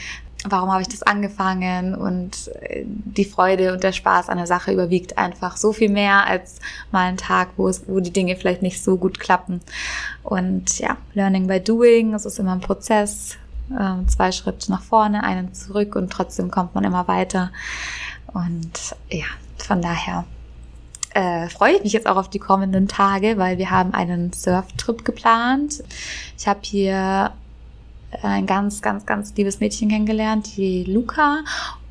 warum 0.48 0.72
habe 0.72 0.82
ich 0.82 0.88
das 0.88 1.04
angefangen 1.04 1.96
und 1.96 2.50
äh, 2.62 2.84
die 2.86 3.26
Freude 3.26 3.74
und 3.74 3.84
der 3.84 3.92
Spaß 3.92 4.30
an 4.30 4.38
der 4.38 4.48
Sache 4.48 4.72
überwiegt 4.72 5.18
einfach 5.18 5.58
so 5.58 5.74
viel 5.74 5.90
mehr 5.90 6.26
als 6.26 6.60
mal 6.92 7.08
ein 7.08 7.18
Tag, 7.18 7.50
wo 7.58 7.68
es, 7.68 7.84
wo 7.88 8.00
die 8.00 8.12
Dinge 8.12 8.36
vielleicht 8.36 8.62
nicht 8.62 8.84
so 8.84 8.98
gut 8.98 9.20
klappen. 9.20 9.62
Und 10.24 10.80
ja, 10.80 10.98
Learning 11.14 11.48
by 11.48 11.60
Doing, 11.60 12.14
es 12.14 12.26
ist 12.26 12.40
immer 12.40 12.54
ein 12.54 12.62
Prozess, 12.62 13.38
äh, 13.72 14.06
zwei 14.08 14.32
Schritte 14.32 14.72
nach 14.72 14.84
vorne, 14.84 15.24
einen 15.24 15.54
zurück 15.54 15.96
und 15.96 16.12
trotzdem 16.12 16.52
kommt 16.52 16.76
man 16.76 16.84
immer 16.84 17.08
weiter. 17.08 17.52
Und 18.34 18.96
ja, 19.10 19.26
von 19.58 19.82
daher 19.82 20.26
äh, 21.14 21.48
freue 21.50 21.76
ich 21.76 21.84
mich 21.84 21.94
jetzt 21.94 22.08
auch 22.08 22.18
auf 22.18 22.30
die 22.30 22.40
kommenden 22.40 22.88
Tage, 22.88 23.38
weil 23.38 23.58
wir 23.58 23.70
haben 23.70 23.94
einen 23.94 24.34
Surftrip 24.34 25.06
geplant. 25.06 25.84
Ich 26.38 26.48
habe 26.48 26.60
hier 26.64 27.32
ein 28.22 28.46
ganz, 28.46 28.82
ganz, 28.82 29.06
ganz 29.06 29.34
liebes 29.36 29.60
Mädchen 29.60 29.90
kennengelernt, 29.90 30.56
die 30.58 30.84
Luca 30.84 31.40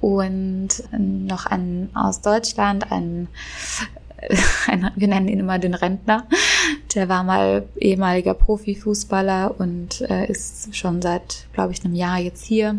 und 0.00 0.68
noch 0.92 1.46
ein 1.46 1.90
aus 1.94 2.20
Deutschland, 2.20 2.90
ein, 2.90 3.28
ein, 4.66 4.90
wir 4.94 5.08
nennen 5.08 5.28
ihn 5.28 5.40
immer 5.40 5.58
den 5.58 5.74
Rentner. 5.74 6.26
Der 6.94 7.08
war 7.08 7.24
mal 7.24 7.66
ehemaliger 7.76 8.34
Profifußballer 8.34 9.54
und 9.58 10.02
äh, 10.02 10.26
ist 10.26 10.74
schon 10.76 11.02
seit, 11.02 11.46
glaube 11.52 11.72
ich, 11.72 11.84
einem 11.84 11.94
Jahr 11.94 12.18
jetzt 12.18 12.44
hier 12.44 12.78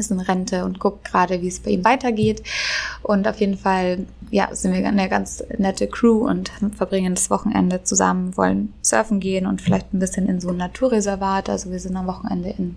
ist 0.00 0.10
in 0.10 0.20
Rente 0.20 0.64
und 0.64 0.80
guckt 0.80 1.04
gerade, 1.04 1.40
wie 1.42 1.48
es 1.48 1.60
bei 1.60 1.70
ihm 1.70 1.84
weitergeht. 1.84 2.42
Und 3.02 3.28
auf 3.28 3.38
jeden 3.38 3.56
Fall, 3.56 4.06
ja, 4.30 4.54
sind 4.54 4.72
wir 4.72 4.86
eine 4.86 5.08
ganz 5.08 5.44
nette 5.58 5.86
Crew 5.86 6.28
und 6.28 6.50
verbringen 6.76 7.14
das 7.14 7.30
Wochenende 7.30 7.84
zusammen, 7.84 8.36
wollen 8.36 8.72
surfen 8.82 9.20
gehen 9.20 9.46
und 9.46 9.60
vielleicht 9.60 9.94
ein 9.94 10.00
bisschen 10.00 10.26
in 10.28 10.40
so 10.40 10.48
ein 10.48 10.56
Naturreservat. 10.56 11.48
Also 11.48 11.70
wir 11.70 11.78
sind 11.78 11.96
am 11.96 12.06
Wochenende 12.06 12.54
im 12.58 12.76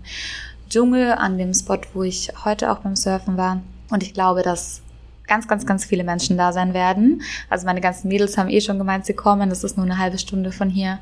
Dschungel 0.70 1.12
an 1.12 1.38
dem 1.38 1.54
Spot, 1.54 1.80
wo 1.92 2.02
ich 2.02 2.32
heute 2.44 2.70
auch 2.70 2.78
beim 2.78 2.96
Surfen 2.96 3.36
war. 3.36 3.60
Und 3.90 4.02
ich 4.02 4.14
glaube, 4.14 4.42
dass 4.42 4.82
ganz, 5.26 5.48
ganz, 5.48 5.66
ganz 5.66 5.84
viele 5.84 6.04
Menschen 6.04 6.36
da 6.36 6.52
sein 6.52 6.74
werden. 6.74 7.22
Also 7.48 7.66
meine 7.66 7.80
ganzen 7.80 8.08
Mädels 8.08 8.36
haben 8.36 8.50
eh 8.50 8.60
schon 8.60 8.78
gemeint, 8.78 9.06
sie 9.06 9.14
kommen. 9.14 9.50
Das 9.50 9.64
ist 9.64 9.76
nur 9.76 9.86
eine 9.86 9.98
halbe 9.98 10.18
Stunde 10.18 10.52
von 10.52 10.68
hier. 10.68 10.98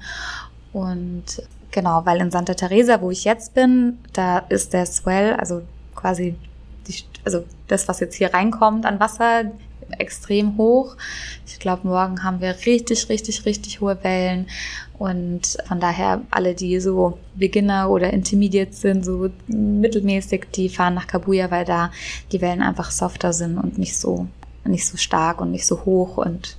Und 0.72 1.24
genau, 1.70 2.04
weil 2.04 2.20
in 2.20 2.30
Santa 2.30 2.54
Teresa, 2.54 3.00
wo 3.00 3.10
ich 3.10 3.24
jetzt 3.24 3.54
bin, 3.54 3.98
da 4.12 4.38
ist 4.38 4.72
der 4.72 4.86
Swell, 4.86 5.34
also 5.34 5.62
quasi 5.94 6.34
die, 6.88 6.94
also 7.24 7.44
das, 7.68 7.88
was 7.88 8.00
jetzt 8.00 8.16
hier 8.16 8.34
reinkommt 8.34 8.86
an 8.86 9.00
Wasser, 9.00 9.52
extrem 9.98 10.56
hoch. 10.56 10.96
Ich 11.46 11.58
glaube, 11.58 11.86
morgen 11.86 12.24
haben 12.24 12.40
wir 12.40 12.56
richtig, 12.66 13.08
richtig, 13.08 13.44
richtig 13.44 13.80
hohe 13.80 14.02
Wellen. 14.02 14.46
Und 14.98 15.58
von 15.66 15.80
daher 15.80 16.22
alle, 16.30 16.54
die 16.54 16.78
so 16.80 17.18
Beginner 17.34 17.90
oder 17.90 18.12
Intermediate 18.12 18.72
sind, 18.72 19.04
so 19.04 19.30
mittelmäßig, 19.48 20.46
die 20.54 20.68
fahren 20.68 20.94
nach 20.94 21.06
Kabuya, 21.06 21.50
weil 21.50 21.64
da 21.64 21.90
die 22.30 22.40
Wellen 22.40 22.62
einfach 22.62 22.90
softer 22.90 23.32
sind 23.32 23.58
und 23.58 23.78
nicht 23.78 23.96
so 23.96 24.26
nicht 24.64 24.86
so 24.86 24.96
stark 24.96 25.40
und 25.40 25.50
nicht 25.50 25.66
so 25.66 25.84
hoch 25.84 26.18
und 26.18 26.56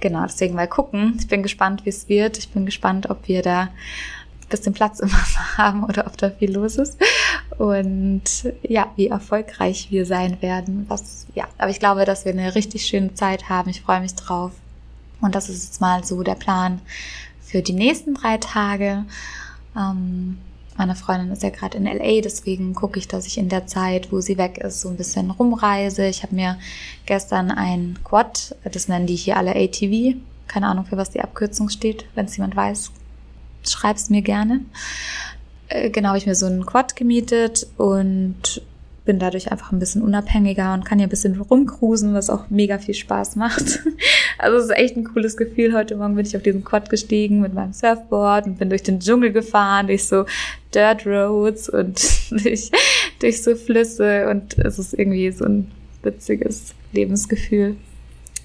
genau, 0.00 0.22
deswegen 0.22 0.54
mal 0.54 0.66
gucken. 0.66 1.18
Ich 1.18 1.28
bin 1.28 1.42
gespannt, 1.42 1.84
wie 1.84 1.90
es 1.90 2.08
wird. 2.08 2.38
Ich 2.38 2.48
bin 2.48 2.64
gespannt, 2.64 3.10
ob 3.10 3.28
wir 3.28 3.42
da 3.42 3.68
bisschen 4.48 4.72
Platz 4.72 5.00
im 5.00 5.12
Wasser 5.12 5.40
haben 5.58 5.84
oder 5.84 6.06
ob 6.06 6.16
da 6.16 6.30
viel 6.30 6.52
los 6.52 6.76
ist 6.76 6.98
und 7.58 8.22
ja, 8.62 8.92
wie 8.96 9.08
erfolgreich 9.08 9.88
wir 9.90 10.06
sein 10.06 10.40
werden. 10.42 10.86
Was, 10.88 11.26
ja, 11.34 11.46
aber 11.58 11.70
ich 11.70 11.78
glaube, 11.78 12.04
dass 12.04 12.24
wir 12.24 12.32
eine 12.32 12.54
richtig 12.54 12.86
schöne 12.86 13.14
Zeit 13.14 13.48
haben. 13.48 13.70
Ich 13.70 13.82
freue 13.82 14.00
mich 14.00 14.14
drauf. 14.14 14.52
Und 15.20 15.34
das 15.34 15.48
ist 15.48 15.64
jetzt 15.64 15.80
mal 15.80 16.04
so 16.04 16.22
der 16.22 16.34
Plan 16.34 16.80
für 17.40 17.62
die 17.62 17.72
nächsten 17.72 18.14
drei 18.14 18.36
Tage. 18.38 19.04
Ähm, 19.76 20.38
meine 20.76 20.96
Freundin 20.96 21.30
ist 21.30 21.42
ja 21.44 21.50
gerade 21.50 21.78
in 21.78 21.84
LA, 21.84 22.20
deswegen 22.20 22.74
gucke 22.74 22.98
ich, 22.98 23.06
dass 23.06 23.26
ich 23.26 23.38
in 23.38 23.48
der 23.48 23.66
Zeit, 23.66 24.10
wo 24.10 24.20
sie 24.20 24.38
weg 24.38 24.58
ist, 24.58 24.80
so 24.80 24.88
ein 24.88 24.96
bisschen 24.96 25.30
rumreise. 25.30 26.06
Ich 26.06 26.24
habe 26.24 26.34
mir 26.34 26.58
gestern 27.06 27.52
ein 27.52 27.98
Quad, 28.02 28.56
das 28.64 28.88
nennen 28.88 29.06
die 29.06 29.14
hier 29.14 29.36
alle 29.36 29.54
ATV, 29.54 30.16
keine 30.48 30.66
Ahnung, 30.66 30.84
für 30.84 30.96
was 30.96 31.10
die 31.10 31.20
Abkürzung 31.20 31.68
steht, 31.68 32.06
wenn 32.16 32.26
es 32.26 32.36
jemand 32.36 32.56
weiß, 32.56 32.90
schreib's 33.62 34.10
mir 34.10 34.22
gerne. 34.22 34.60
Äh, 35.68 35.90
genau, 35.90 36.08
habe 36.08 36.18
ich 36.18 36.26
mir 36.26 36.34
so 36.34 36.46
einen 36.46 36.66
Quad 36.66 36.96
gemietet 36.96 37.66
und 37.76 38.62
bin 39.04 39.18
dadurch 39.18 39.52
einfach 39.52 39.70
ein 39.70 39.78
bisschen 39.78 40.02
unabhängiger 40.02 40.72
und 40.72 40.84
kann 40.84 40.98
hier 40.98 41.06
ein 41.06 41.10
bisschen 41.10 41.38
rumcruisen, 41.38 42.14
was 42.14 42.30
auch 42.30 42.48
mega 42.48 42.78
viel 42.78 42.94
Spaß 42.94 43.36
macht. 43.36 43.80
Also 44.36 44.56
es 44.58 44.64
ist 44.64 44.76
echt 44.76 44.96
ein 44.96 45.04
cooles 45.04 45.36
Gefühl. 45.36 45.74
Heute 45.74 45.94
Morgen 45.94 46.16
bin 46.16 46.26
ich 46.26 46.36
auf 46.36 46.42
diesen 46.42 46.64
Quad 46.64 46.90
gestiegen 46.90 47.40
mit 47.40 47.54
meinem 47.54 47.72
Surfboard 47.72 48.46
und 48.46 48.58
bin 48.58 48.68
durch 48.68 48.82
den 48.82 48.98
Dschungel 48.98 49.32
gefahren, 49.32 49.86
durch 49.86 50.06
so 50.06 50.26
Dirt 50.74 51.06
Roads 51.06 51.68
und 51.68 52.02
durch, 52.30 52.70
durch 53.20 53.42
so 53.42 53.54
Flüsse 53.54 54.28
und 54.28 54.58
es 54.58 54.78
ist 54.80 54.92
irgendwie 54.92 55.30
so 55.30 55.44
ein 55.44 55.70
witziges 56.02 56.74
Lebensgefühl. 56.92 57.76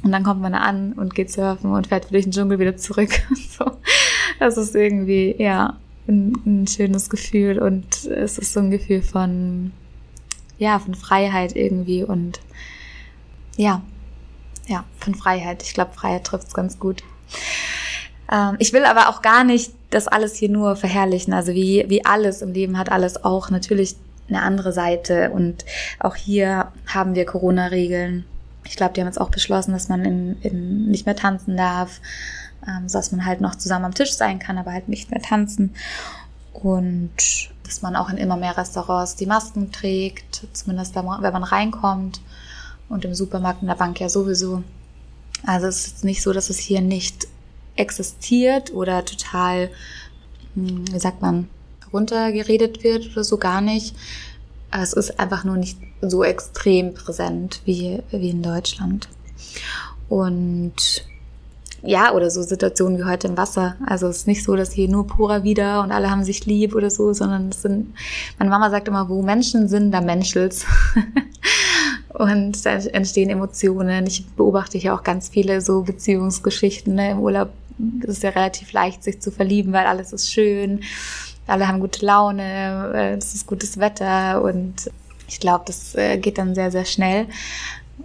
Und 0.04 0.12
dann 0.12 0.24
kommt 0.24 0.42
man 0.42 0.54
an 0.54 0.94
und 0.94 1.16
geht 1.16 1.32
surfen 1.32 1.72
und 1.72 1.88
fährt 1.88 2.12
durch 2.12 2.24
den 2.24 2.32
Dschungel 2.32 2.60
wieder 2.60 2.78
zurück. 2.78 3.10
Das 4.40 4.56
ist 4.56 4.74
irgendwie, 4.74 5.36
ja, 5.38 5.76
ein, 6.10 6.34
ein 6.46 6.68
schönes 6.68 7.10
Gefühl 7.10 7.60
und 7.60 8.06
es 8.06 8.38
ist 8.38 8.54
so 8.54 8.60
ein 8.60 8.72
Gefühl 8.72 9.02
von, 9.02 9.72
ja, 10.58 10.80
von 10.80 10.96
Freiheit 10.96 11.56
irgendwie 11.56 12.04
und 12.04 12.40
ja, 13.56 13.82
ja, 14.68 14.86
von 14.98 15.16
Freiheit. 15.16 15.64
Ich 15.64 15.74
glaube, 15.74 15.94
Freiheit 15.94 16.26
trifft 16.26 16.48
es 16.48 16.54
ganz 16.54 16.80
gut. 16.80 17.04
Ähm, 18.32 18.56
ich 18.60 18.74
will 18.74 18.86
aber 18.86 19.10
auch 19.10 19.22
gar 19.22 19.44
nicht 19.44 19.74
das 19.90 20.08
alles 20.08 20.36
hier 20.36 20.50
nur 20.50 20.76
verherrlichen. 20.76 21.34
Also 21.34 21.54
wie, 21.54 21.86
wie 21.88 22.06
alles 22.06 22.42
im 22.42 22.54
Leben 22.54 22.78
hat 22.78 22.92
alles 22.92 23.24
auch 23.24 23.50
natürlich 23.50 23.96
eine 24.28 24.42
andere 24.42 24.72
Seite. 24.72 25.32
Und 25.32 25.66
auch 26.00 26.16
hier 26.16 26.72
haben 26.86 27.16
wir 27.16 27.26
Corona-Regeln. 27.26 28.26
Ich 28.66 28.76
glaube, 28.76 28.94
die 28.94 29.02
haben 29.02 29.08
jetzt 29.08 29.20
auch 29.20 29.32
beschlossen, 29.32 29.72
dass 29.72 29.90
man 29.90 30.06
in, 30.06 30.42
in 30.42 30.86
nicht 30.90 31.06
mehr 31.06 31.16
tanzen 31.16 31.58
darf 31.58 32.02
ähm, 32.68 32.90
so 32.90 32.98
dass 32.98 33.12
man 33.12 33.26
halt 33.26 33.42
noch 33.42 33.56
zusammen 33.56 33.86
am 33.86 33.94
Tisch 33.94 34.14
sein 34.14 34.40
kann, 34.40 34.58
aber 34.58 34.72
halt 34.72 34.90
nicht 34.90 35.12
mehr 35.12 35.22
tanzen. 35.22 35.76
Und 36.54 37.12
dass 37.64 37.82
man 37.82 37.96
auch 37.96 38.10
in 38.10 38.18
immer 38.18 38.38
mehr 38.38 38.58
Restaurants 38.58 39.16
die 39.16 39.26
Masken 39.26 39.72
trägt, 39.72 40.48
zumindest 40.54 40.96
wenn 40.96 41.06
man, 41.06 41.22
wenn 41.22 41.34
man 41.34 41.44
reinkommt 41.44 42.22
und 42.90 43.06
im 43.06 43.14
Supermarkt 43.14 43.62
in 43.62 43.68
der 43.68 43.76
Bank 43.76 44.00
ja 44.00 44.10
sowieso. 44.10 44.64
Also 45.46 45.68
es 45.68 45.88
ist 45.88 46.04
nicht 46.04 46.22
so, 46.22 46.34
dass 46.34 46.50
es 46.50 46.58
hier 46.58 46.82
nicht 46.82 47.28
existiert 47.76 48.74
oder 48.74 49.06
total, 49.06 49.70
hm, 50.56 50.92
wie 50.92 51.00
sagt 51.00 51.22
man, 51.22 51.48
runtergeredet 51.94 52.84
wird 52.84 53.12
oder 53.12 53.24
so 53.24 53.38
gar 53.38 53.62
nicht. 53.62 53.96
Es 54.72 54.94
ist 54.94 55.20
einfach 55.20 55.44
nur 55.44 55.58
nicht 55.58 55.78
so 56.02 56.24
extrem 56.24 56.94
präsent 56.94 57.62
wie, 57.66 58.02
wie 58.12 58.30
in 58.30 58.44
Deutschland. 58.44 59.10
Und 60.08 61.06
ja, 61.82 62.14
oder 62.14 62.30
so 62.30 62.42
Situationen 62.42 62.98
wie 62.98 63.04
heute 63.04 63.28
im 63.28 63.38
Wasser. 63.38 63.76
Also 63.86 64.08
es 64.08 64.18
ist 64.18 64.28
nicht 64.28 64.44
so, 64.44 64.56
dass 64.56 64.72
hier 64.72 64.90
nur 64.90 65.08
purer 65.08 65.44
wieder 65.44 65.82
und 65.82 65.92
alle 65.92 66.10
haben 66.10 66.24
sich 66.24 66.46
lieb 66.46 66.76
oder 66.76 66.90
so, 66.90 67.14
sondern 67.14 67.50
es 67.50 67.62
sind, 67.62 67.94
meine 68.38 68.50
Mama 68.50 68.70
sagt 68.70 68.88
immer, 68.88 69.10
wo 69.10 69.22
Menschen 69.22 69.68
sind, 69.68 69.92
da 69.92 70.02
menschelt's. 70.02 70.66
und 72.14 72.66
da 72.66 72.72
entstehen 72.72 73.30
Emotionen. 73.30 74.08
Ich 74.08 74.28
beobachte 74.28 74.78
hier 74.78 74.94
auch 74.94 75.04
ganz 75.04 75.30
viele 75.30 75.62
so 75.62 75.84
Beziehungsgeschichten. 75.84 76.96
Ne? 76.96 77.12
Im 77.12 77.20
Urlaub 77.20 77.50
ist 78.02 78.18
es 78.18 78.22
ja 78.22 78.32
relativ 78.32 78.72
leicht, 78.74 79.04
sich 79.04 79.22
zu 79.22 79.32
verlieben, 79.32 79.72
weil 79.74 79.86
alles 79.86 80.12
ist 80.14 80.32
schön. 80.32 80.82
Alle 81.48 81.68
haben 81.68 81.80
gute 81.80 82.06
Laune, 82.06 82.92
äh, 82.94 83.14
es 83.16 83.34
ist 83.34 83.48
gutes 83.48 83.80
Wetter 83.80 84.42
und 84.44 84.92
ich 85.28 85.40
glaube, 85.40 85.64
das 85.68 85.96
äh, 85.96 86.18
geht 86.18 86.38
dann 86.38 86.56
sehr, 86.56 86.72
sehr 86.72 86.86
schnell. 86.86 87.28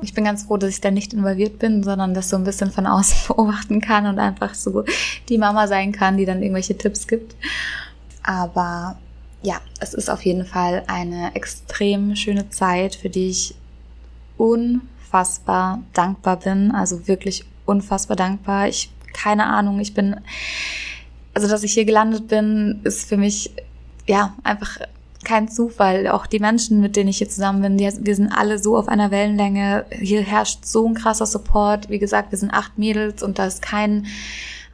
Ich 0.02 0.14
bin 0.14 0.24
ganz 0.24 0.44
froh, 0.44 0.56
dass 0.56 0.70
ich 0.70 0.80
da 0.80 0.90
nicht 0.90 1.12
involviert 1.12 1.58
bin, 1.58 1.82
sondern 1.82 2.14
das 2.14 2.28
so 2.28 2.36
ein 2.36 2.44
bisschen 2.44 2.70
von 2.70 2.86
außen 2.86 3.16
beobachten 3.28 3.80
kann 3.80 4.06
und 4.06 4.18
einfach 4.18 4.54
so 4.54 4.84
die 5.28 5.38
Mama 5.38 5.66
sein 5.66 5.92
kann, 5.92 6.16
die 6.16 6.26
dann 6.26 6.42
irgendwelche 6.42 6.76
Tipps 6.76 7.06
gibt. 7.06 7.36
Aber 8.22 8.96
ja, 9.42 9.60
es 9.80 9.94
ist 9.94 10.08
auf 10.08 10.24
jeden 10.24 10.46
Fall 10.46 10.84
eine 10.86 11.34
extrem 11.34 12.16
schöne 12.16 12.48
Zeit, 12.50 12.94
für 12.94 13.10
die 13.10 13.28
ich 13.28 13.54
unfassbar 14.38 15.82
dankbar 15.92 16.38
bin. 16.38 16.72
Also 16.72 17.06
wirklich 17.06 17.44
unfassbar 17.66 18.16
dankbar. 18.16 18.68
Ich, 18.68 18.90
keine 19.12 19.46
Ahnung, 19.46 19.80
ich 19.80 19.94
bin, 19.94 20.16
also 21.34 21.48
dass 21.48 21.62
ich 21.62 21.74
hier 21.74 21.84
gelandet 21.84 22.28
bin, 22.28 22.80
ist 22.84 23.08
für 23.08 23.16
mich, 23.16 23.52
ja, 24.06 24.34
einfach 24.42 24.78
kein 25.24 25.48
Zufall. 25.48 26.08
Auch 26.08 26.26
die 26.26 26.38
Menschen, 26.38 26.80
mit 26.80 26.96
denen 26.96 27.08
ich 27.08 27.18
hier 27.18 27.28
zusammen 27.28 27.62
bin, 27.62 27.78
die, 27.78 27.90
wir 28.00 28.16
sind 28.16 28.32
alle 28.32 28.58
so 28.58 28.76
auf 28.76 28.88
einer 28.88 29.10
Wellenlänge. 29.10 29.86
Hier 29.90 30.22
herrscht 30.22 30.64
so 30.64 30.86
ein 30.86 30.94
krasser 30.94 31.26
Support. 31.26 31.88
Wie 31.90 31.98
gesagt, 31.98 32.30
wir 32.30 32.38
sind 32.38 32.52
acht 32.52 32.78
Mädels 32.78 33.22
und 33.22 33.38
da 33.38 33.46
ist 33.46 33.62
kein 33.62 34.06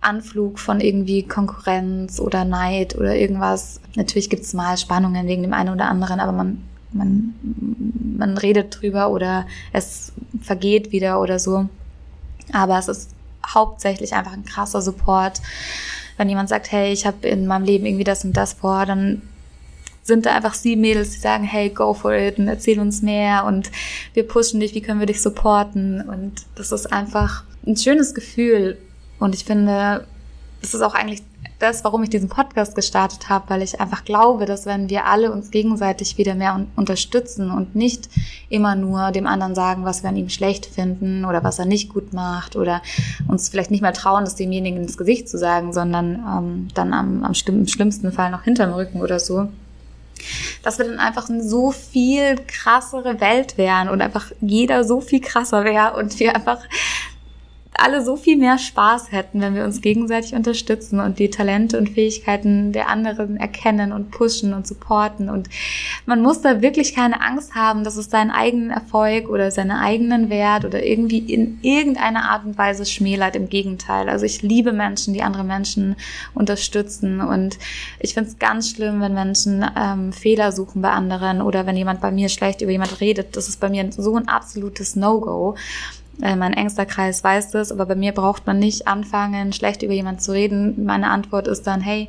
Anflug 0.00 0.58
von 0.58 0.80
irgendwie 0.80 1.22
Konkurrenz 1.22 2.20
oder 2.20 2.44
Neid 2.44 2.96
oder 2.96 3.14
irgendwas. 3.14 3.80
Natürlich 3.96 4.30
gibt 4.30 4.42
es 4.42 4.54
mal 4.54 4.78
Spannungen 4.78 5.26
wegen 5.26 5.42
dem 5.42 5.52
einen 5.52 5.74
oder 5.74 5.88
anderen, 5.88 6.20
aber 6.20 6.32
man 6.32 6.62
man, 6.92 7.34
man 8.16 8.38
redet 8.38 8.80
drüber 8.80 9.10
oder 9.10 9.46
es 9.72 10.12
vergeht 10.40 10.92
wieder 10.92 11.20
oder 11.20 11.38
so. 11.38 11.68
Aber 12.52 12.78
es 12.78 12.88
ist 12.88 13.10
hauptsächlich 13.46 14.14
einfach 14.14 14.32
ein 14.32 14.44
krasser 14.44 14.82
Support. 14.82 15.40
Wenn 16.16 16.28
jemand 16.28 16.48
sagt, 16.48 16.70
hey, 16.72 16.92
ich 16.92 17.06
habe 17.06 17.26
in 17.28 17.46
meinem 17.46 17.64
Leben 17.64 17.86
irgendwie 17.86 18.04
das 18.04 18.24
und 18.24 18.36
das 18.36 18.54
vor, 18.54 18.86
dann 18.86 19.22
sind 20.02 20.26
da 20.26 20.34
einfach 20.34 20.54
sieben 20.54 20.80
Mädels, 20.80 21.10
die 21.10 21.18
sagen, 21.18 21.44
hey, 21.44 21.70
go 21.70 21.94
for 21.94 22.12
it 22.12 22.38
und 22.38 22.48
erzähl 22.48 22.80
uns 22.80 23.02
mehr 23.02 23.44
und 23.44 23.70
wir 24.14 24.26
pushen 24.26 24.60
dich, 24.60 24.74
wie 24.74 24.80
können 24.80 25.00
wir 25.00 25.06
dich 25.06 25.22
supporten? 25.22 26.00
Und 26.08 26.46
das 26.54 26.72
ist 26.72 26.92
einfach 26.92 27.44
ein 27.66 27.76
schönes 27.76 28.14
Gefühl. 28.14 28.78
Und 29.18 29.34
ich 29.34 29.44
finde, 29.44 30.06
es 30.62 30.74
ist 30.74 30.82
auch 30.82 30.94
eigentlich 30.94 31.22
das, 31.58 31.84
warum 31.84 32.02
ich 32.02 32.10
diesen 32.10 32.28
Podcast 32.28 32.74
gestartet 32.74 33.28
habe, 33.28 33.50
weil 33.50 33.62
ich 33.62 33.80
einfach 33.80 34.04
glaube, 34.04 34.46
dass 34.46 34.66
wenn 34.66 34.88
wir 34.88 35.06
alle 35.06 35.30
uns 35.30 35.50
gegenseitig 35.50 36.16
wieder 36.18 36.34
mehr 36.34 36.54
un 36.54 36.68
unterstützen 36.74 37.50
und 37.50 37.74
nicht 37.74 38.08
immer 38.48 38.74
nur 38.74 39.10
dem 39.10 39.26
anderen 39.26 39.54
sagen, 39.54 39.84
was 39.84 40.02
wir 40.02 40.08
an 40.08 40.16
ihm 40.16 40.30
schlecht 40.30 40.66
finden 40.66 41.24
oder 41.24 41.44
was 41.44 41.58
er 41.58 41.66
nicht 41.66 41.92
gut 41.92 42.12
macht 42.12 42.56
oder 42.56 42.82
uns 43.28 43.48
vielleicht 43.48 43.70
nicht 43.70 43.82
mehr 43.82 43.92
trauen, 43.92 44.24
das 44.24 44.36
demjenigen 44.36 44.78
ins 44.78 44.96
Gesicht 44.96 45.28
zu 45.28 45.38
sagen, 45.38 45.72
sondern 45.72 46.24
ähm, 46.26 46.68
dann 46.74 46.92
am, 46.94 47.24
am 47.24 47.34
schlimm, 47.34 47.60
im 47.60 47.68
schlimmsten 47.68 48.10
Fall 48.10 48.30
noch 48.30 48.44
hinterm 48.44 48.72
Rücken 48.72 49.02
oder 49.02 49.20
so, 49.20 49.48
dass 50.62 50.78
wir 50.78 50.86
dann 50.86 50.98
einfach 50.98 51.28
eine 51.28 51.42
so 51.42 51.70
viel 51.70 52.36
krassere 52.46 53.20
Welt 53.20 53.58
wären 53.58 53.88
und 53.88 54.00
einfach 54.02 54.30
jeder 54.40 54.84
so 54.84 55.00
viel 55.00 55.20
krasser 55.20 55.64
wäre 55.64 55.94
und 55.94 56.18
wir 56.18 56.34
einfach 56.34 56.60
alle 57.74 58.04
so 58.04 58.16
viel 58.16 58.36
mehr 58.36 58.58
Spaß 58.58 59.12
hätten, 59.12 59.40
wenn 59.40 59.54
wir 59.54 59.64
uns 59.64 59.80
gegenseitig 59.80 60.34
unterstützen 60.34 61.00
und 61.00 61.18
die 61.18 61.30
Talente 61.30 61.78
und 61.78 61.88
Fähigkeiten 61.88 62.72
der 62.72 62.88
anderen 62.88 63.36
erkennen 63.36 63.92
und 63.92 64.10
pushen 64.10 64.52
und 64.52 64.66
supporten. 64.66 65.30
Und 65.30 65.48
man 66.04 66.20
muss 66.20 66.42
da 66.42 66.60
wirklich 66.60 66.94
keine 66.94 67.22
Angst 67.22 67.54
haben, 67.54 67.84
dass 67.84 67.96
es 67.96 68.10
seinen 68.10 68.30
eigenen 68.30 68.70
Erfolg 68.70 69.28
oder 69.28 69.50
seinen 69.50 69.70
eigenen 69.70 70.30
Wert 70.30 70.64
oder 70.64 70.84
irgendwie 70.84 71.18
in 71.18 71.58
irgendeiner 71.62 72.30
Art 72.30 72.44
und 72.44 72.58
Weise 72.58 72.84
schmälert. 72.84 73.36
Im 73.36 73.48
Gegenteil. 73.48 74.08
Also 74.08 74.26
ich 74.26 74.42
liebe 74.42 74.72
Menschen, 74.72 75.14
die 75.14 75.22
andere 75.22 75.44
Menschen 75.44 75.96
unterstützen. 76.34 77.20
Und 77.20 77.58
ich 77.98 78.14
finde 78.14 78.30
es 78.30 78.38
ganz 78.38 78.70
schlimm, 78.70 79.00
wenn 79.00 79.14
Menschen 79.14 79.64
ähm, 79.76 80.12
Fehler 80.12 80.52
suchen 80.52 80.82
bei 80.82 80.90
anderen 80.90 81.40
oder 81.40 81.66
wenn 81.66 81.76
jemand 81.76 82.00
bei 82.00 82.10
mir 82.10 82.28
schlecht 82.28 82.60
über 82.60 82.72
jemand 82.72 83.00
redet. 83.00 83.36
Das 83.36 83.48
ist 83.48 83.60
bei 83.60 83.68
mir 83.68 83.90
so 83.92 84.16
ein 84.16 84.28
absolutes 84.28 84.96
No-Go. 84.96 85.56
Äh, 86.22 86.36
mein 86.36 86.52
engster 86.52 86.86
Kreis 86.86 87.24
weiß 87.24 87.50
das, 87.50 87.72
aber 87.72 87.86
bei 87.86 87.94
mir 87.94 88.12
braucht 88.12 88.46
man 88.46 88.58
nicht 88.58 88.86
anfangen, 88.86 89.52
schlecht 89.52 89.82
über 89.82 89.92
jemanden 89.92 90.20
zu 90.20 90.32
reden. 90.32 90.84
Meine 90.84 91.10
Antwort 91.10 91.48
ist 91.48 91.66
dann, 91.66 91.80
hey, 91.80 92.08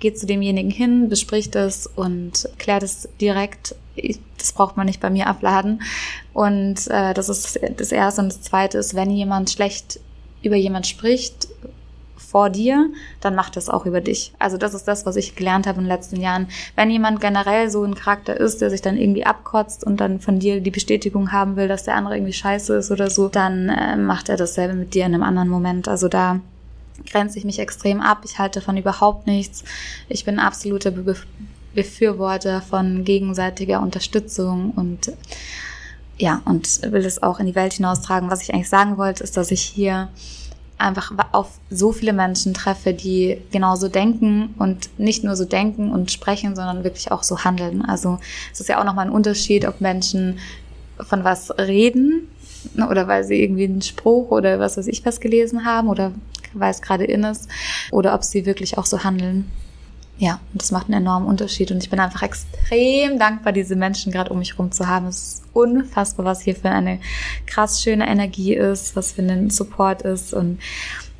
geh 0.00 0.14
zu 0.14 0.26
demjenigen 0.26 0.70
hin, 0.70 1.08
besprich 1.08 1.50
das 1.50 1.86
und 1.86 2.48
klär 2.58 2.80
das 2.80 3.08
direkt. 3.20 3.74
Das 4.38 4.52
braucht 4.52 4.76
man 4.76 4.86
nicht 4.86 5.00
bei 5.00 5.10
mir 5.10 5.26
abladen. 5.26 5.82
Und 6.32 6.86
äh, 6.88 7.14
das 7.14 7.28
ist 7.28 7.58
das 7.76 7.92
Erste. 7.92 8.22
Und 8.22 8.28
das 8.28 8.42
Zweite 8.42 8.78
ist, 8.78 8.94
wenn 8.94 9.10
jemand 9.10 9.50
schlecht 9.50 10.00
über 10.42 10.56
jemand 10.56 10.86
spricht, 10.86 11.48
vor 12.30 12.50
dir, 12.50 12.90
dann 13.20 13.34
macht 13.34 13.56
das 13.56 13.70
auch 13.70 13.86
über 13.86 14.00
dich. 14.00 14.32
Also 14.38 14.58
das 14.58 14.74
ist 14.74 14.86
das, 14.86 15.06
was 15.06 15.16
ich 15.16 15.34
gelernt 15.34 15.66
habe 15.66 15.78
in 15.78 15.84
den 15.84 15.88
letzten 15.88 16.20
Jahren. 16.20 16.48
Wenn 16.76 16.90
jemand 16.90 17.20
generell 17.20 17.70
so 17.70 17.82
ein 17.84 17.94
Charakter 17.94 18.36
ist, 18.36 18.60
der 18.60 18.68
sich 18.68 18.82
dann 18.82 18.98
irgendwie 18.98 19.24
abkotzt 19.24 19.82
und 19.82 19.98
dann 19.98 20.20
von 20.20 20.38
dir 20.38 20.60
die 20.60 20.70
Bestätigung 20.70 21.32
haben 21.32 21.56
will, 21.56 21.68
dass 21.68 21.84
der 21.84 21.94
andere 21.94 22.16
irgendwie 22.16 22.34
scheiße 22.34 22.74
ist 22.76 22.90
oder 22.90 23.08
so, 23.08 23.28
dann 23.28 23.70
äh, 23.70 23.96
macht 23.96 24.28
er 24.28 24.36
dasselbe 24.36 24.74
mit 24.74 24.92
dir 24.92 25.06
in 25.06 25.14
einem 25.14 25.22
anderen 25.22 25.48
Moment. 25.48 25.88
Also 25.88 26.08
da 26.08 26.40
grenze 27.10 27.38
ich 27.38 27.44
mich 27.44 27.58
extrem 27.58 28.00
ab. 28.00 28.22
Ich 28.24 28.38
halte 28.38 28.60
davon 28.60 28.76
überhaupt 28.76 29.26
nichts. 29.26 29.64
Ich 30.08 30.24
bin 30.24 30.38
absoluter 30.38 30.90
Be 30.90 31.16
Befürworter 31.74 32.60
von 32.60 33.04
gegenseitiger 33.04 33.80
Unterstützung 33.80 34.72
und 34.72 35.12
ja, 36.16 36.42
und 36.44 36.80
will 36.82 37.04
es 37.04 37.22
auch 37.22 37.38
in 37.38 37.46
die 37.46 37.54
Welt 37.54 37.74
hinaustragen. 37.74 38.30
Was 38.30 38.42
ich 38.42 38.52
eigentlich 38.52 38.68
sagen 38.68 38.96
wollte, 38.96 39.22
ist, 39.22 39.36
dass 39.36 39.52
ich 39.52 39.62
hier 39.62 40.08
einfach 40.78 41.12
auf 41.32 41.58
so 41.70 41.92
viele 41.92 42.12
Menschen 42.12 42.54
treffe, 42.54 42.94
die 42.94 43.42
genauso 43.50 43.88
denken 43.88 44.54
und 44.58 44.98
nicht 44.98 45.24
nur 45.24 45.36
so 45.36 45.44
denken 45.44 45.90
und 45.90 46.10
sprechen, 46.12 46.54
sondern 46.54 46.84
wirklich 46.84 47.10
auch 47.10 47.24
so 47.24 47.44
handeln. 47.44 47.84
Also 47.84 48.18
es 48.52 48.60
ist 48.60 48.68
ja 48.68 48.80
auch 48.80 48.84
nochmal 48.84 49.06
ein 49.06 49.12
Unterschied, 49.12 49.66
ob 49.66 49.80
Menschen 49.80 50.38
von 51.00 51.24
was 51.24 51.50
reden 51.58 52.28
ne, 52.74 52.88
oder 52.88 53.08
weil 53.08 53.24
sie 53.24 53.42
irgendwie 53.42 53.64
einen 53.64 53.82
Spruch 53.82 54.30
oder 54.30 54.60
was 54.60 54.76
weiß 54.76 54.86
ich 54.86 55.04
was 55.04 55.20
gelesen 55.20 55.64
haben 55.64 55.88
oder 55.88 56.12
weil 56.54 56.70
es 56.70 56.80
gerade 56.80 57.04
in 57.04 57.24
ist 57.24 57.48
oder 57.90 58.14
ob 58.14 58.24
sie 58.24 58.46
wirklich 58.46 58.78
auch 58.78 58.86
so 58.86 59.04
handeln. 59.04 59.50
Ja, 60.18 60.40
und 60.52 60.60
das 60.60 60.72
macht 60.72 60.86
einen 60.86 61.02
enormen 61.02 61.28
Unterschied. 61.28 61.70
Und 61.70 61.82
ich 61.82 61.90
bin 61.90 62.00
einfach 62.00 62.22
extrem 62.22 63.20
dankbar, 63.20 63.52
diese 63.52 63.76
Menschen 63.76 64.10
gerade 64.10 64.30
um 64.32 64.40
mich 64.40 64.52
herum 64.52 64.72
zu 64.72 64.88
haben. 64.88 65.06
Es 65.06 65.16
ist 65.22 65.42
unfassbar, 65.58 66.24
was 66.24 66.40
hier 66.40 66.56
für 66.56 66.70
eine 66.70 67.00
krass 67.46 67.82
schöne 67.82 68.08
Energie 68.08 68.54
ist, 68.54 68.96
was 68.96 69.12
für 69.12 69.22
ein 69.22 69.50
Support 69.50 70.02
ist. 70.02 70.32
Und 70.32 70.60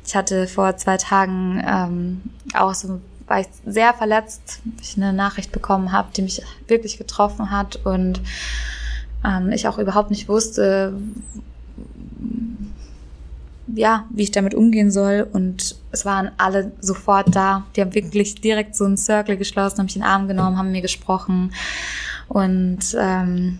ich 0.05 0.15
hatte 0.15 0.47
vor 0.47 0.77
zwei 0.77 0.97
Tagen 0.97 1.63
ähm, 1.65 2.21
auch 2.53 2.73
so, 2.73 2.99
war 3.27 3.41
ich 3.41 3.47
sehr 3.65 3.93
verletzt, 3.93 4.61
ich 4.81 4.97
eine 4.97 5.13
Nachricht 5.13 5.51
bekommen 5.51 5.91
habe, 5.91 6.09
die 6.15 6.23
mich 6.23 6.41
wirklich 6.67 6.97
getroffen 6.97 7.51
hat 7.51 7.75
und 7.85 8.21
ähm, 9.23 9.51
ich 9.51 9.67
auch 9.67 9.77
überhaupt 9.77 10.09
nicht 10.09 10.27
wusste, 10.27 10.93
ja, 13.75 14.05
wie 14.09 14.23
ich 14.23 14.31
damit 14.31 14.55
umgehen 14.55 14.91
soll. 14.91 15.27
Und 15.31 15.75
es 15.91 16.05
waren 16.05 16.31
alle 16.37 16.71
sofort 16.79 17.35
da. 17.35 17.65
Die 17.75 17.81
haben 17.81 17.93
wirklich 17.93 18.35
direkt 18.35 18.75
so 18.75 18.85
einen 18.85 18.97
Circle 18.97 19.37
geschlossen, 19.37 19.79
haben 19.79 19.85
mich 19.85 19.95
in 19.95 20.01
den 20.01 20.09
Arm 20.09 20.27
genommen, 20.27 20.57
haben 20.57 20.71
mir 20.71 20.81
gesprochen. 20.81 21.53
Und 22.27 22.79
ähm, 22.97 23.59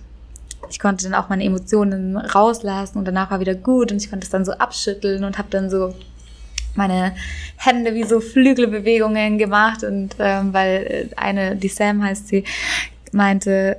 ich 0.70 0.80
konnte 0.80 1.06
dann 1.06 1.14
auch 1.14 1.30
meine 1.30 1.44
Emotionen 1.44 2.18
rauslassen 2.18 2.98
und 2.98 3.06
danach 3.06 3.32
war 3.32 3.40
wieder 3.40 3.56
gut 3.56 3.92
und 3.92 4.02
ich 4.02 4.10
konnte 4.10 4.26
es 4.26 4.32
dann 4.32 4.46
so 4.46 4.54
abschütteln 4.54 5.24
und 5.24 5.38
habe 5.38 5.50
dann 5.50 5.70
so 5.70 5.94
meine 6.76 7.14
Hände 7.58 7.94
wie 7.94 8.04
so 8.04 8.20
Flügelbewegungen 8.20 9.38
gemacht 9.38 9.84
und 9.84 10.16
ähm, 10.20 10.54
weil 10.54 11.10
eine, 11.16 11.56
die 11.56 11.68
Sam 11.68 12.04
heißt 12.04 12.28
sie, 12.28 12.44
meinte, 13.12 13.78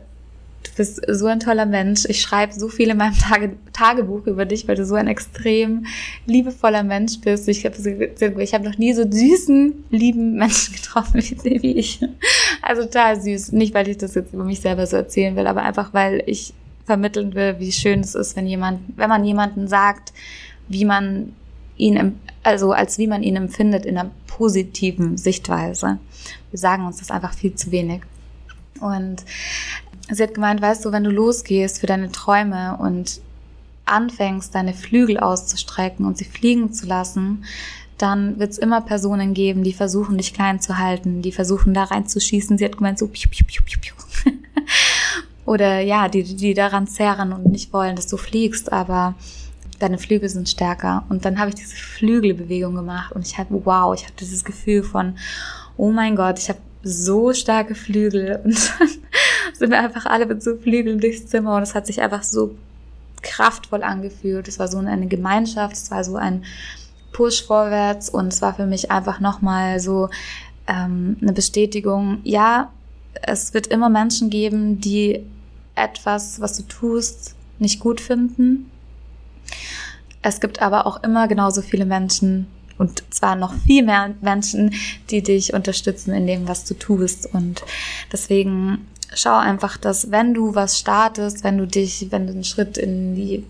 Du 0.63 0.71
bist 0.77 1.01
so 1.09 1.27
ein 1.27 1.41
toller 1.41 1.65
Mensch. 1.65 2.05
Ich 2.07 2.21
schreibe 2.21 2.53
so 2.53 2.69
viel 2.69 2.91
in 2.91 2.99
meinem 2.99 3.17
Tage 3.17 3.57
Tagebuch 3.73 4.27
über 4.27 4.45
dich, 4.45 4.69
weil 4.69 4.77
du 4.77 4.85
so 4.85 4.95
ein 4.95 5.09
extrem 5.09 5.87
liebevoller 6.27 6.83
Mensch 6.83 7.21
bist. 7.21 7.49
Ich 7.49 7.65
habe 7.65 7.77
ich 8.43 8.55
hab 8.55 8.63
noch 8.63 8.77
nie 8.77 8.93
so 8.93 9.11
süßen, 9.11 9.85
lieben 9.91 10.35
Menschen 10.35 10.75
getroffen 10.75 11.23
wie, 11.23 11.63
wie 11.63 11.73
ich. 11.73 12.01
Also 12.63 12.83
total 12.83 13.21
süß. 13.21 13.53
Nicht, 13.53 13.73
weil 13.73 13.89
ich 13.89 13.99
das 13.99 14.15
jetzt 14.15 14.35
über 14.35 14.45
mich 14.45 14.61
selber 14.61 14.87
so 14.87 14.97
erzählen 14.97 15.35
will, 15.35 15.47
aber 15.47 15.63
einfach, 15.63 15.95
weil 15.95 16.23
ich 16.27 16.53
vermitteln 16.91 17.35
will, 17.35 17.61
wie 17.61 17.71
schön 17.71 18.01
es 18.01 18.17
ist, 18.17 18.35
wenn 18.35 18.49
jemand, 18.49 18.81
wenn 18.97 19.09
man 19.09 19.25
jemanden 19.25 19.69
sagt, 19.69 20.13
wie 20.67 20.85
man 20.85 21.37
ihn, 21.77 22.19
also 22.43 22.73
als 22.73 22.99
wie 22.99 23.07
man 23.07 23.23
ihn 23.23 23.37
empfindet 23.37 23.87
in 23.87 23.97
einer 23.97 24.11
positiven 24.27 25.17
Sichtweise. 25.17 25.99
Wir 26.51 26.59
sagen 26.59 26.87
uns 26.87 26.99
das 26.99 27.13
einfach 27.13 27.33
viel 27.33 27.55
zu 27.55 27.71
wenig. 27.71 28.03
Und 28.81 29.25
Sie 30.11 30.23
hat 30.25 30.35
gemeint, 30.35 30.61
weißt 30.61 30.85
du, 30.85 30.91
wenn 30.91 31.05
du 31.05 31.11
losgehst 31.11 31.79
für 31.79 31.87
deine 31.87 32.11
Träume 32.11 32.77
und 32.79 33.21
anfängst, 33.85 34.53
deine 34.53 34.75
Flügel 34.75 35.19
auszustrecken 35.19 36.05
und 36.05 36.19
sie 36.19 36.25
fliegen 36.25 36.73
zu 36.73 36.87
lassen, 36.87 37.45
dann 37.99 38.39
wird 38.41 38.51
es 38.51 38.59
immer 38.59 38.81
Personen 38.81 39.35
geben, 39.35 39.63
die 39.63 39.73
versuchen, 39.73 40.17
dich 40.17 40.35
klein 40.35 40.61
zu 40.61 40.79
halten, 40.79 41.23
die 41.23 41.33
versuchen, 41.33 41.75
da 41.75 41.85
reinzuschießen. 41.85 42.59
Sie 42.59 42.65
hat 42.65 42.79
gemeint, 42.79 42.99
so 42.99 43.07
piu, 43.07 43.29
piu, 43.31 43.45
piu, 43.47 43.63
piu, 43.65 43.79
piu. 43.79 44.33
Oder 45.51 45.81
ja, 45.81 46.07
die, 46.07 46.23
die 46.23 46.55
daran 46.55 46.87
zerren 46.87 47.33
und 47.33 47.47
nicht 47.47 47.73
wollen, 47.73 47.97
dass 47.97 48.07
du 48.07 48.17
fliegst, 48.17 48.73
aber 48.73 49.17
deine 49.81 49.99
Flügel 49.99 50.29
sind 50.29 50.49
stärker. 50.49 51.03
Und 51.09 51.25
dann 51.25 51.41
habe 51.41 51.49
ich 51.49 51.57
diese 51.57 51.75
Flügelbewegung 51.75 52.77
gemacht 52.77 53.11
und 53.11 53.27
ich 53.27 53.37
hatte, 53.37 53.61
wow, 53.65 53.93
ich 53.93 54.05
hatte 54.05 54.15
dieses 54.21 54.45
Gefühl 54.45 54.85
von, 54.85 55.17
oh 55.77 55.91
mein 55.91 56.15
Gott, 56.15 56.39
ich 56.39 56.51
habe 56.51 56.61
so 56.85 57.33
starke 57.33 57.75
Flügel 57.75 58.41
und 58.45 58.71
dann 58.79 58.89
sind 59.59 59.71
wir 59.71 59.81
einfach 59.81 60.07
alle 60.07 60.27
mit 60.27 60.41
so 60.41 60.57
Flügeln 60.57 61.01
durchs 61.01 61.27
Zimmer 61.27 61.57
und 61.57 61.65
es 61.65 61.75
hat 61.75 61.85
sich 61.85 62.01
einfach 62.01 62.23
so 62.23 62.55
kraftvoll 63.21 63.83
angefühlt. 63.83 64.47
Es 64.47 64.61
war 64.61 64.69
so 64.69 64.79
eine 64.79 65.09
Gemeinschaft, 65.09 65.75
es 65.75 65.91
war 65.91 66.05
so 66.05 66.15
ein 66.15 66.45
Push 67.11 67.45
vorwärts 67.45 68.09
und 68.09 68.33
es 68.33 68.41
war 68.41 68.55
für 68.55 68.67
mich 68.67 68.93
einfach 68.93 69.19
nochmal 69.19 69.81
so 69.81 70.11
ähm, 70.69 71.17
eine 71.21 71.33
Bestätigung. 71.33 72.21
Ja, 72.23 72.71
es 73.21 73.53
wird 73.53 73.67
immer 73.67 73.89
Menschen 73.89 74.31
geben, 74.31 74.81
die 74.81 75.25
etwas, 75.75 76.41
was 76.41 76.57
du 76.57 76.63
tust, 76.65 77.35
nicht 77.59 77.81
gut 77.81 78.01
finden. 78.01 78.71
Es 80.23 80.41
gibt 80.41 80.61
aber 80.61 80.87
auch 80.87 81.03
immer 81.03 81.29
genauso 81.29 81.63
viele 81.63 81.87
Menschen, 81.87 82.47
und 82.79 83.05
zwar 83.11 83.37
noch 83.37 83.55
viel 83.55 83.85
mehr 83.85 84.15
Menschen, 84.23 84.75
die 85.11 85.23
dich 85.23 85.53
unterstützen 85.53 86.15
in 86.15 86.27
dem, 86.27 86.49
was 86.49 86.65
du 86.65 86.75
tust. 86.75 87.27
Und 87.33 87.63
deswegen 88.11 88.87
schau 89.15 89.37
einfach, 89.37 89.77
dass 89.77 90.11
wenn 90.11 90.35
du 90.35 90.55
was 90.55 90.79
startest, 90.79 91.45
wenn 91.45 91.59
du 91.59 91.67
dich, 91.67 92.07
wenn 92.11 92.27
du 92.27 92.33
einen 92.33 92.45
Schritt 92.45 92.79
in 92.79 93.15
die, 93.15 93.45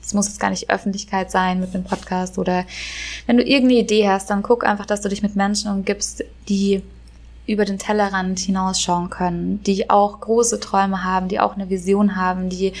es 0.00 0.14
muss 0.14 0.28
jetzt 0.28 0.40
gar 0.40 0.50
nicht 0.50 0.70
Öffentlichkeit 0.70 1.30
sein 1.30 1.60
mit 1.60 1.74
einem 1.74 1.84
Podcast 1.84 2.38
oder 2.38 2.64
wenn 3.26 3.36
du 3.36 3.42
irgendeine 3.42 3.80
Idee 3.80 4.08
hast, 4.08 4.30
dann 4.30 4.42
guck 4.42 4.64
einfach, 4.64 4.86
dass 4.86 5.00
du 5.00 5.08
dich 5.08 5.22
mit 5.22 5.34
Menschen 5.34 5.70
umgibst, 5.70 6.24
die 6.48 6.82
über 7.50 7.64
den 7.64 7.78
Tellerrand 7.78 8.38
hinausschauen 8.38 9.10
können, 9.10 9.62
die 9.64 9.90
auch 9.90 10.20
große 10.20 10.60
Träume 10.60 11.02
haben, 11.04 11.28
die 11.28 11.40
auch 11.40 11.54
eine 11.54 11.68
Vision 11.68 12.16
haben, 12.16 12.48
die 12.48 12.72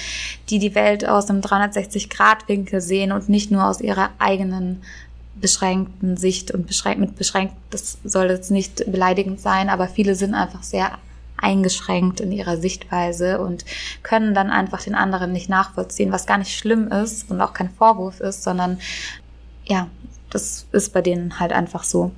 die, 0.48 0.58
die 0.58 0.74
Welt 0.74 1.06
aus 1.06 1.28
einem 1.28 1.40
360-Grad-Winkel 1.40 2.80
sehen 2.80 3.12
und 3.12 3.28
nicht 3.28 3.50
nur 3.50 3.66
aus 3.66 3.80
ihrer 3.80 4.10
eigenen 4.18 4.82
beschränkten 5.40 6.16
Sicht 6.16 6.50
und 6.52 6.66
beschränkt, 6.66 7.00
mit 7.00 7.16
beschränkt, 7.16 7.54
das 7.70 7.98
soll 8.04 8.26
jetzt 8.26 8.50
nicht 8.50 8.90
beleidigend 8.90 9.40
sein, 9.40 9.68
aber 9.70 9.88
viele 9.88 10.14
sind 10.14 10.34
einfach 10.34 10.62
sehr 10.62 10.98
eingeschränkt 11.36 12.20
in 12.20 12.32
ihrer 12.32 12.58
Sichtweise 12.58 13.40
und 13.40 13.64
können 14.02 14.34
dann 14.34 14.50
einfach 14.50 14.82
den 14.82 14.94
anderen 14.94 15.32
nicht 15.32 15.48
nachvollziehen, 15.48 16.12
was 16.12 16.26
gar 16.26 16.38
nicht 16.38 16.56
schlimm 16.56 16.88
ist 16.88 17.30
und 17.30 17.40
auch 17.40 17.54
kein 17.54 17.70
Vorwurf 17.70 18.20
ist, 18.20 18.42
sondern 18.42 18.78
ja, 19.64 19.88
das 20.28 20.66
ist 20.72 20.92
bei 20.92 21.00
denen 21.00 21.40
halt 21.40 21.52
einfach 21.52 21.84
so. 21.84 22.12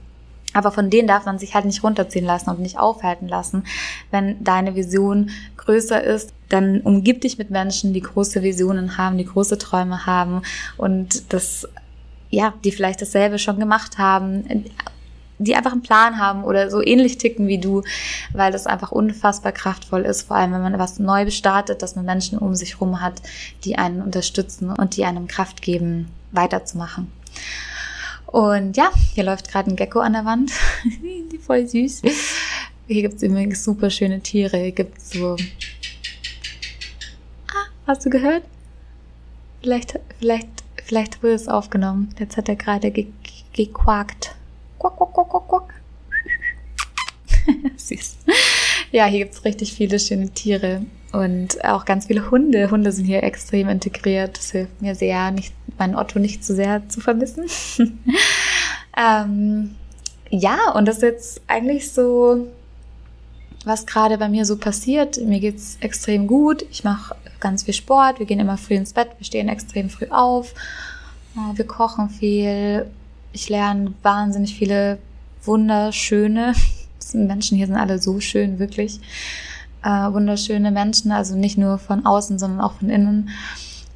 Aber 0.54 0.72
von 0.72 0.90
denen 0.90 1.08
darf 1.08 1.24
man 1.24 1.38
sich 1.38 1.54
halt 1.54 1.64
nicht 1.64 1.82
runterziehen 1.82 2.26
lassen 2.26 2.50
und 2.50 2.60
nicht 2.60 2.78
aufhalten 2.78 3.28
lassen. 3.28 3.64
Wenn 4.10 4.42
deine 4.44 4.74
Vision 4.74 5.30
größer 5.56 6.02
ist, 6.02 6.32
dann 6.48 6.80
umgib 6.80 7.20
dich 7.22 7.38
mit 7.38 7.50
Menschen, 7.50 7.92
die 7.92 8.02
große 8.02 8.42
Visionen 8.42 8.98
haben, 8.98 9.18
die 9.18 9.24
große 9.24 9.58
Träume 9.58 10.06
haben 10.06 10.42
und 10.76 11.32
das 11.32 11.66
ja, 12.32 12.54
die 12.64 12.72
vielleicht 12.72 13.02
dasselbe 13.02 13.38
schon 13.38 13.60
gemacht 13.60 13.98
haben, 13.98 14.64
die 15.38 15.54
einfach 15.54 15.72
einen 15.72 15.82
Plan 15.82 16.18
haben 16.18 16.44
oder 16.44 16.70
so 16.70 16.82
ähnlich 16.82 17.18
ticken 17.18 17.46
wie 17.46 17.58
du, 17.58 17.82
weil 18.32 18.52
das 18.52 18.66
einfach 18.66 18.90
unfassbar 18.90 19.52
kraftvoll 19.52 20.02
ist, 20.02 20.22
vor 20.22 20.36
allem 20.36 20.52
wenn 20.52 20.62
man 20.62 20.78
was 20.78 20.98
neu 20.98 21.30
startet, 21.30 21.82
dass 21.82 21.94
man 21.94 22.04
Menschen 22.04 22.38
um 22.38 22.54
sich 22.54 22.80
rum 22.80 23.00
hat, 23.00 23.20
die 23.64 23.76
einen 23.76 24.00
unterstützen 24.02 24.70
und 24.70 24.96
die 24.96 25.04
einem 25.04 25.28
Kraft 25.28 25.62
geben, 25.62 26.08
weiterzumachen. 26.32 27.12
Und 28.32 28.76
ja, 28.76 28.90
hier 29.14 29.24
läuft 29.24 29.48
gerade 29.50 29.70
ein 29.70 29.76
Gecko 29.76 30.00
an 30.00 30.14
der 30.14 30.24
Wand. 30.24 30.50
voll 31.46 31.66
süß. 31.66 32.02
Hier 32.88 33.02
gibt's 33.02 33.22
übrigens 33.22 33.62
super 33.62 33.90
schöne 33.90 34.20
Tiere. 34.20 34.56
Hier 34.56 34.72
gibt's 34.72 35.12
so. 35.12 35.36
Ah, 37.48 37.66
hast 37.86 38.04
du 38.04 38.10
gehört? 38.10 38.42
Vielleicht, 39.60 40.00
vielleicht 40.18 40.62
Vielleicht 40.92 41.22
wurde 41.22 41.34
es 41.34 41.48
aufgenommen. 41.48 42.14
Jetzt 42.18 42.36
hat 42.36 42.50
er 42.50 42.56
gerade 42.56 42.90
ge 42.90 43.06
gequakt. 43.54 44.34
Quack, 44.78 44.96
quack, 44.96 45.14
quack, 45.14 45.28
quack, 45.30 45.48
quack. 45.48 45.74
Süß. 47.76 48.16
Ja, 48.92 49.06
hier 49.06 49.20
gibt's 49.20 49.44
richtig 49.44 49.72
viele 49.72 49.98
schöne 49.98 50.28
Tiere 50.30 50.82
und 51.12 51.64
auch 51.64 51.86
ganz 51.86 52.06
viele 52.06 52.30
Hunde. 52.30 52.70
Hunde 52.70 52.92
sind 52.92 53.06
hier 53.06 53.22
extrem 53.22 53.68
integriert. 53.70 54.36
Das 54.36 54.50
hilft 54.50 54.82
mir 54.82 54.94
sehr, 54.94 55.30
nicht, 55.30 55.54
meinen 55.78 55.96
Otto 55.96 56.18
nicht 56.18 56.44
zu 56.44 56.54
sehr 56.54 56.88
zu 56.90 57.00
vermissen. 57.00 57.46
ähm, 58.96 59.74
ja, 60.28 60.72
und 60.74 60.86
das 60.86 60.96
ist 60.96 61.02
jetzt 61.02 61.40
eigentlich 61.46 61.90
so, 61.90 62.48
was 63.64 63.86
gerade 63.86 64.18
bei 64.18 64.28
mir 64.28 64.44
so 64.44 64.56
passiert. 64.58 65.16
Mir 65.18 65.40
geht's 65.40 65.78
extrem 65.80 66.26
gut. 66.26 66.64
Ich 66.70 66.84
mache 66.84 67.14
ganz 67.40 67.64
viel 67.64 67.74
Sport, 67.74 68.18
wir 68.18 68.26
gehen 68.26 68.40
immer 68.40 68.56
früh 68.56 68.74
ins 68.74 68.92
Bett, 68.92 69.08
wir 69.18 69.24
stehen 69.24 69.48
extrem 69.48 69.90
früh 69.90 70.06
auf, 70.10 70.54
äh, 71.34 71.56
wir 71.56 71.66
kochen 71.66 72.08
viel, 72.08 72.86
ich 73.32 73.48
lerne 73.48 73.94
wahnsinnig 74.02 74.54
viele 74.54 74.98
wunderschöne, 75.44 76.54
Menschen 77.14 77.56
hier 77.56 77.66
sind 77.66 77.76
alle 77.76 77.98
so 77.98 78.20
schön, 78.20 78.58
wirklich, 78.58 79.00
äh, 79.82 79.88
wunderschöne 79.88 80.70
Menschen, 80.70 81.12
also 81.12 81.36
nicht 81.36 81.58
nur 81.58 81.78
von 81.78 82.06
außen, 82.06 82.38
sondern 82.38 82.60
auch 82.60 82.74
von 82.74 82.90
innen. 82.90 83.30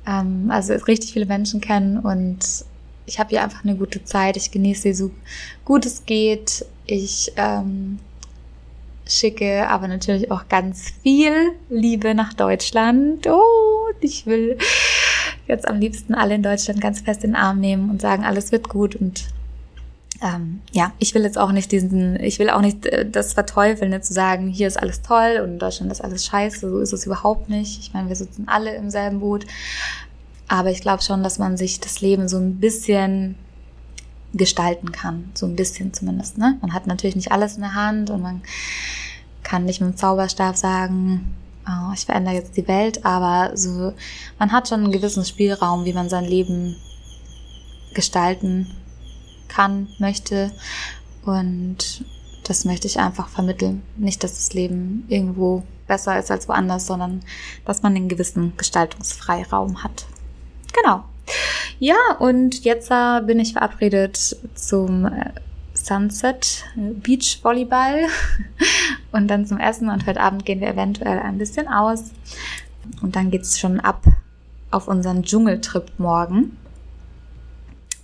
Ähm, 0.07 0.51
also 0.51 0.75
richtig 0.75 1.13
viele 1.13 1.27
Menschen 1.27 1.61
kennen 1.61 1.99
und 1.99 2.65
ich 3.07 3.19
habe 3.19 3.31
hier 3.31 3.43
einfach 3.43 3.65
eine 3.65 3.77
gute 3.77 4.05
Zeit, 4.05 4.37
ich 4.37 4.51
genieße 4.51 4.83
sie 4.83 4.95
so 4.95 5.11
gut 5.65 5.87
es 5.87 6.05
geht. 6.07 6.67
Ich 6.87 7.33
ähm, 7.37 7.99
schicke 9.09 9.69
aber 9.69 9.89
natürlich 9.89 10.31
auch 10.31 10.49
ganz 10.49 10.93
viel 11.03 11.53
Liebe 11.71 12.15
nach 12.15 12.35
Deutschland. 12.35 13.27
Oh, 13.29 13.89
ich 14.01 14.27
will 14.27 14.59
jetzt 15.47 15.69
am 15.69 15.79
liebsten 15.79 16.15
alle 16.15 16.35
in 16.35 16.43
Deutschland 16.43 16.81
ganz 16.81 17.01
fest 17.01 17.23
in 17.25 17.31
den 17.31 17.37
Arm 17.37 17.61
nehmen 17.61 17.91
und 17.91 18.01
sagen, 18.01 18.25
alles 18.25 18.53
wird 18.53 18.69
gut 18.69 18.97
und 18.97 19.25
ähm, 20.23 20.61
ja, 20.73 20.93
ich 20.99 21.15
will 21.15 21.23
jetzt 21.23 21.39
auch 21.39 21.53
nicht 21.53 21.73
diesen, 21.73 22.19
ich 22.21 22.39
will 22.39 22.51
auch 22.51 22.61
nicht 22.61 22.87
äh, 22.87 23.09
das 23.09 23.35
verteufeln, 23.35 23.91
ne, 23.91 24.01
zu 24.01 24.13
sagen, 24.13 24.49
hier 24.49 24.67
ist 24.67 24.81
alles 24.81 25.03
toll 25.03 25.41
und 25.43 25.53
in 25.53 25.59
Deutschland 25.59 25.93
ist 25.93 26.03
alles 26.03 26.25
scheiße, 26.27 26.71
so 26.71 26.79
ist 26.79 26.93
es 26.93 27.07
überhaupt 27.07 27.49
nicht. 27.49 27.81
Ich 27.81 27.93
meine, 27.93 28.09
wir 28.09 28.17
sitzen 28.17 28.49
alle 28.49 28.75
im 28.75 28.91
selben 28.91 29.21
Boot. 29.21 29.47
Aber 30.49 30.71
ich 30.71 30.81
glaube 30.81 31.03
schon, 31.03 31.23
dass 31.23 31.39
man 31.39 31.57
sich 31.57 31.81
das 31.81 32.01
Leben 32.01 32.29
so 32.29 32.39
ein 32.39 32.57
bisschen 32.61 33.35
gestalten 34.33 34.93
kann. 34.93 35.31
So 35.35 35.47
ein 35.47 35.57
bisschen 35.57 35.93
zumindest. 35.93 36.39
Ne? 36.39 36.57
Man 36.61 36.73
hat 36.73 36.87
natürlich 36.87 37.17
nicht 37.17 37.33
alles 37.33 37.57
in 37.57 37.63
der 37.63 37.75
Hand 37.75 38.11
und 38.11 38.23
man 38.23 38.43
kann 39.43 39.65
nicht 39.65 39.81
mit 39.81 39.91
dem 39.91 39.97
Zauberstab 39.97 40.57
sagen, 40.57 41.35
oh, 41.69 41.93
ich 41.95 42.07
verändere 42.07 42.35
jetzt 42.35 42.57
die 42.57 42.69
Welt, 42.69 43.05
aber 43.05 43.57
so, 43.57 43.93
man 44.39 44.53
hat 44.53 44.69
schon 44.69 44.85
einen 44.85 44.93
gewissen 44.93 45.25
Spielraum, 45.25 45.85
wie 45.85 45.93
man 45.93 46.09
sein 46.09 46.25
Leben 46.25 46.77
gestalten 47.95 48.69
kann, 49.49 49.89
möchte. 49.99 50.53
Und 51.25 52.05
das 52.45 52.65
möchte 52.65 52.87
ich 52.87 52.99
einfach 52.99 53.29
vermitteln. 53.29 53.83
Nicht, 53.97 54.23
dass 54.23 54.35
das 54.35 54.53
Leben 54.53 55.05
irgendwo 55.09 55.65
besser 55.87 56.19
ist 56.19 56.31
als 56.31 56.49
woanders, 56.49 56.87
sondern 56.87 57.23
dass 57.65 57.83
man 57.83 57.95
einen 57.95 58.09
gewissen 58.09 58.53
Gestaltungsfreiraum 58.57 59.83
hat. 59.83 60.07
Genau. 60.73 61.05
Ja, 61.79 61.97
und 62.19 62.65
jetzt 62.65 62.91
äh, 62.91 63.21
bin 63.23 63.41
ich 63.41 63.53
verabredet 63.53 64.37
zum 64.55 65.07
äh, 65.07 65.33
Sunset 65.75 66.65
Beach 66.75 67.41
Volleyball 67.43 68.07
und 69.13 69.29
dann 69.29 69.47
zum 69.47 69.59
Essen 69.59 69.91
und 69.91 70.07
heute 70.07 70.21
Abend 70.21 70.45
gehen 70.45 70.61
wir 70.61 70.69
eventuell 70.69 71.19
ein 71.19 71.39
bisschen 71.39 71.69
aus 71.69 72.13
und 73.03 73.17
dann 73.17 73.31
geht's 73.31 73.59
schon 73.59 73.81
ab 73.81 74.05
auf 74.71 74.89
unseren 74.89 75.23
Dschungeltrip 75.23 75.93
morgen. 75.99 76.57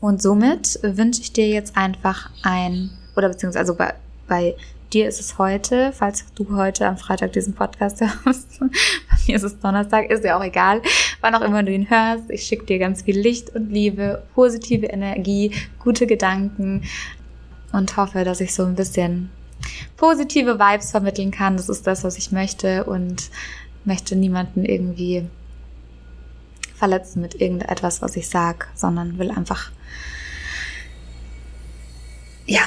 Und 0.03 0.21
somit 0.21 0.81
wünsche 0.83 1.21
ich 1.21 1.33
dir 1.33 1.47
jetzt 1.47 1.77
einfach 1.77 2.29
ein, 2.43 2.91
oder 3.15 3.29
beziehungsweise 3.29 3.61
also 3.61 3.75
bei, 3.77 3.95
bei 4.27 4.57
dir 4.93 5.07
ist 5.07 5.21
es 5.21 5.39
heute, 5.39 5.93
falls 5.93 6.25
du 6.35 6.57
heute 6.57 6.89
am 6.89 6.97
Freitag 6.97 7.33
diesen 7.35 7.55
Podcast 7.55 8.01
hörst. 8.25 8.59
Bei 8.59 9.17
mir 9.29 9.37
ist 9.37 9.45
es 9.45 9.61
Donnerstag, 9.61 10.11
ist 10.11 10.25
ja 10.25 10.37
auch 10.37 10.43
egal, 10.43 10.83
wann 11.21 11.37
auch 11.37 11.41
immer 11.41 11.63
du 11.63 11.71
ihn 11.71 11.89
hörst. 11.89 12.25
Ich 12.31 12.43
schicke 12.43 12.65
dir 12.67 12.81
ganz 12.81 13.03
viel 13.03 13.17
Licht 13.17 13.55
und 13.55 13.71
Liebe, 13.71 14.25
positive 14.35 14.87
Energie, 14.87 15.53
gute 15.79 16.09
Gedanken 16.09 16.83
und 17.71 17.97
hoffe, 17.97 18.25
dass 18.25 18.41
ich 18.41 18.55
so 18.55 18.65
ein 18.65 18.75
bisschen 18.75 19.31
positive 19.97 20.59
Vibes 20.59 20.91
vermitteln 20.91 21.31
kann. 21.31 21.57
Das 21.57 21.69
ist 21.69 21.87
das, 21.87 22.03
was 22.03 22.19
ich 22.19 22.33
möchte 22.33 22.83
und 22.83 23.31
möchte 23.85 24.17
niemanden 24.17 24.65
irgendwie 24.65 25.29
verletzen 26.75 27.23
mit 27.23 27.41
irgendetwas, 27.41 28.03
was 28.03 28.17
ich 28.17 28.29
sag, 28.29 28.67
sondern 28.75 29.17
will 29.21 29.31
einfach 29.31 29.71
ja, 32.47 32.63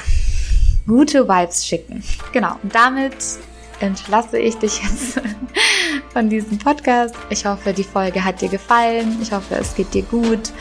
gute 0.86 1.28
Vibes 1.28 1.66
schicken. 1.66 2.02
Genau. 2.32 2.58
Und 2.62 2.74
damit 2.74 3.14
entlasse 3.80 4.38
ich 4.38 4.56
dich 4.56 4.82
jetzt 4.82 5.20
von 6.12 6.28
diesem 6.28 6.58
Podcast. 6.58 7.14
Ich 7.30 7.44
hoffe, 7.44 7.72
die 7.72 7.84
Folge 7.84 8.24
hat 8.24 8.40
dir 8.40 8.48
gefallen. 8.48 9.18
Ich 9.20 9.32
hoffe, 9.32 9.54
es 9.56 9.74
geht 9.74 9.92
dir 9.94 10.02
gut. 10.02 10.52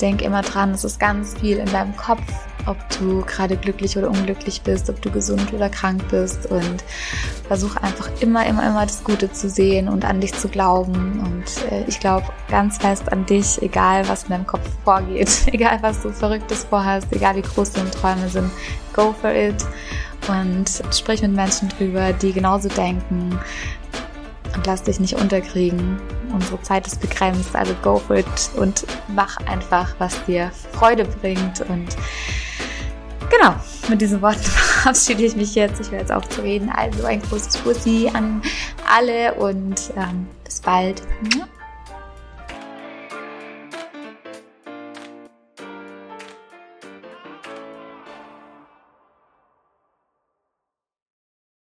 Denk 0.00 0.22
immer 0.22 0.42
dran, 0.42 0.70
es 0.70 0.84
ist 0.84 0.98
ganz 0.98 1.34
viel 1.38 1.58
in 1.58 1.66
deinem 1.66 1.96
Kopf, 1.96 2.22
ob 2.66 2.76
du 2.98 3.22
gerade 3.22 3.56
glücklich 3.56 3.96
oder 3.98 4.08
unglücklich 4.08 4.62
bist, 4.62 4.88
ob 4.88 5.00
du 5.02 5.10
gesund 5.10 5.52
oder 5.52 5.68
krank 5.68 6.02
bist 6.10 6.46
und 6.46 6.84
versuch 7.46 7.76
einfach 7.76 8.08
immer, 8.20 8.46
immer, 8.46 8.66
immer 8.66 8.86
das 8.86 9.02
Gute 9.04 9.30
zu 9.32 9.48
sehen 9.48 9.88
und 9.88 10.04
an 10.04 10.20
dich 10.20 10.32
zu 10.32 10.48
glauben. 10.48 11.20
Und 11.20 11.72
äh, 11.72 11.84
ich 11.88 12.00
glaube 12.00 12.26
ganz 12.48 12.78
fest 12.78 13.10
an 13.10 13.26
dich, 13.26 13.60
egal 13.62 14.08
was 14.08 14.24
in 14.24 14.30
deinem 14.30 14.46
Kopf 14.46 14.68
vorgeht, 14.84 15.30
egal 15.46 15.78
was 15.82 16.02
du 16.02 16.12
Verrücktes 16.12 16.64
vorhast, 16.64 17.08
egal 17.10 17.36
wie 17.36 17.42
groß 17.42 17.72
deine 17.72 17.90
Träume 17.90 18.28
sind, 18.28 18.50
go 18.94 19.14
for 19.20 19.32
it 19.32 19.64
und 20.28 20.82
sprich 20.92 21.22
mit 21.22 21.32
Menschen 21.32 21.68
drüber, 21.70 22.12
die 22.12 22.32
genauso 22.32 22.68
denken. 22.68 23.38
und 24.54 24.66
lass 24.66 24.82
dich 24.82 25.00
nicht 25.00 25.14
unterkriegen. 25.14 25.98
Unsere 26.32 26.60
Zeit 26.62 26.86
ist 26.86 27.00
begrenzt, 27.00 27.54
also 27.54 27.74
go 27.82 27.96
for 27.96 28.16
it 28.16 28.26
und 28.56 28.86
mach 29.08 29.36
einfach, 29.46 29.94
was 29.98 30.22
dir 30.24 30.50
Freude 30.72 31.04
bringt. 31.04 31.60
Und 31.62 31.88
genau, 33.30 33.54
mit 33.88 34.00
diesen 34.00 34.20
Worten 34.20 34.40
verabschiede 34.42 35.24
ich 35.24 35.36
mich 35.36 35.54
jetzt. 35.54 35.80
Ich 35.80 35.90
höre 35.90 36.00
jetzt 36.00 36.12
auf 36.12 36.28
zu 36.28 36.42
reden. 36.42 36.70
Also 36.70 37.04
ein 37.04 37.22
großes 37.22 37.58
Bussi 37.58 38.10
an 38.12 38.42
alle 38.86 39.34
und 39.34 39.92
ähm, 39.96 40.26
bis 40.44 40.60
bald. 40.60 41.02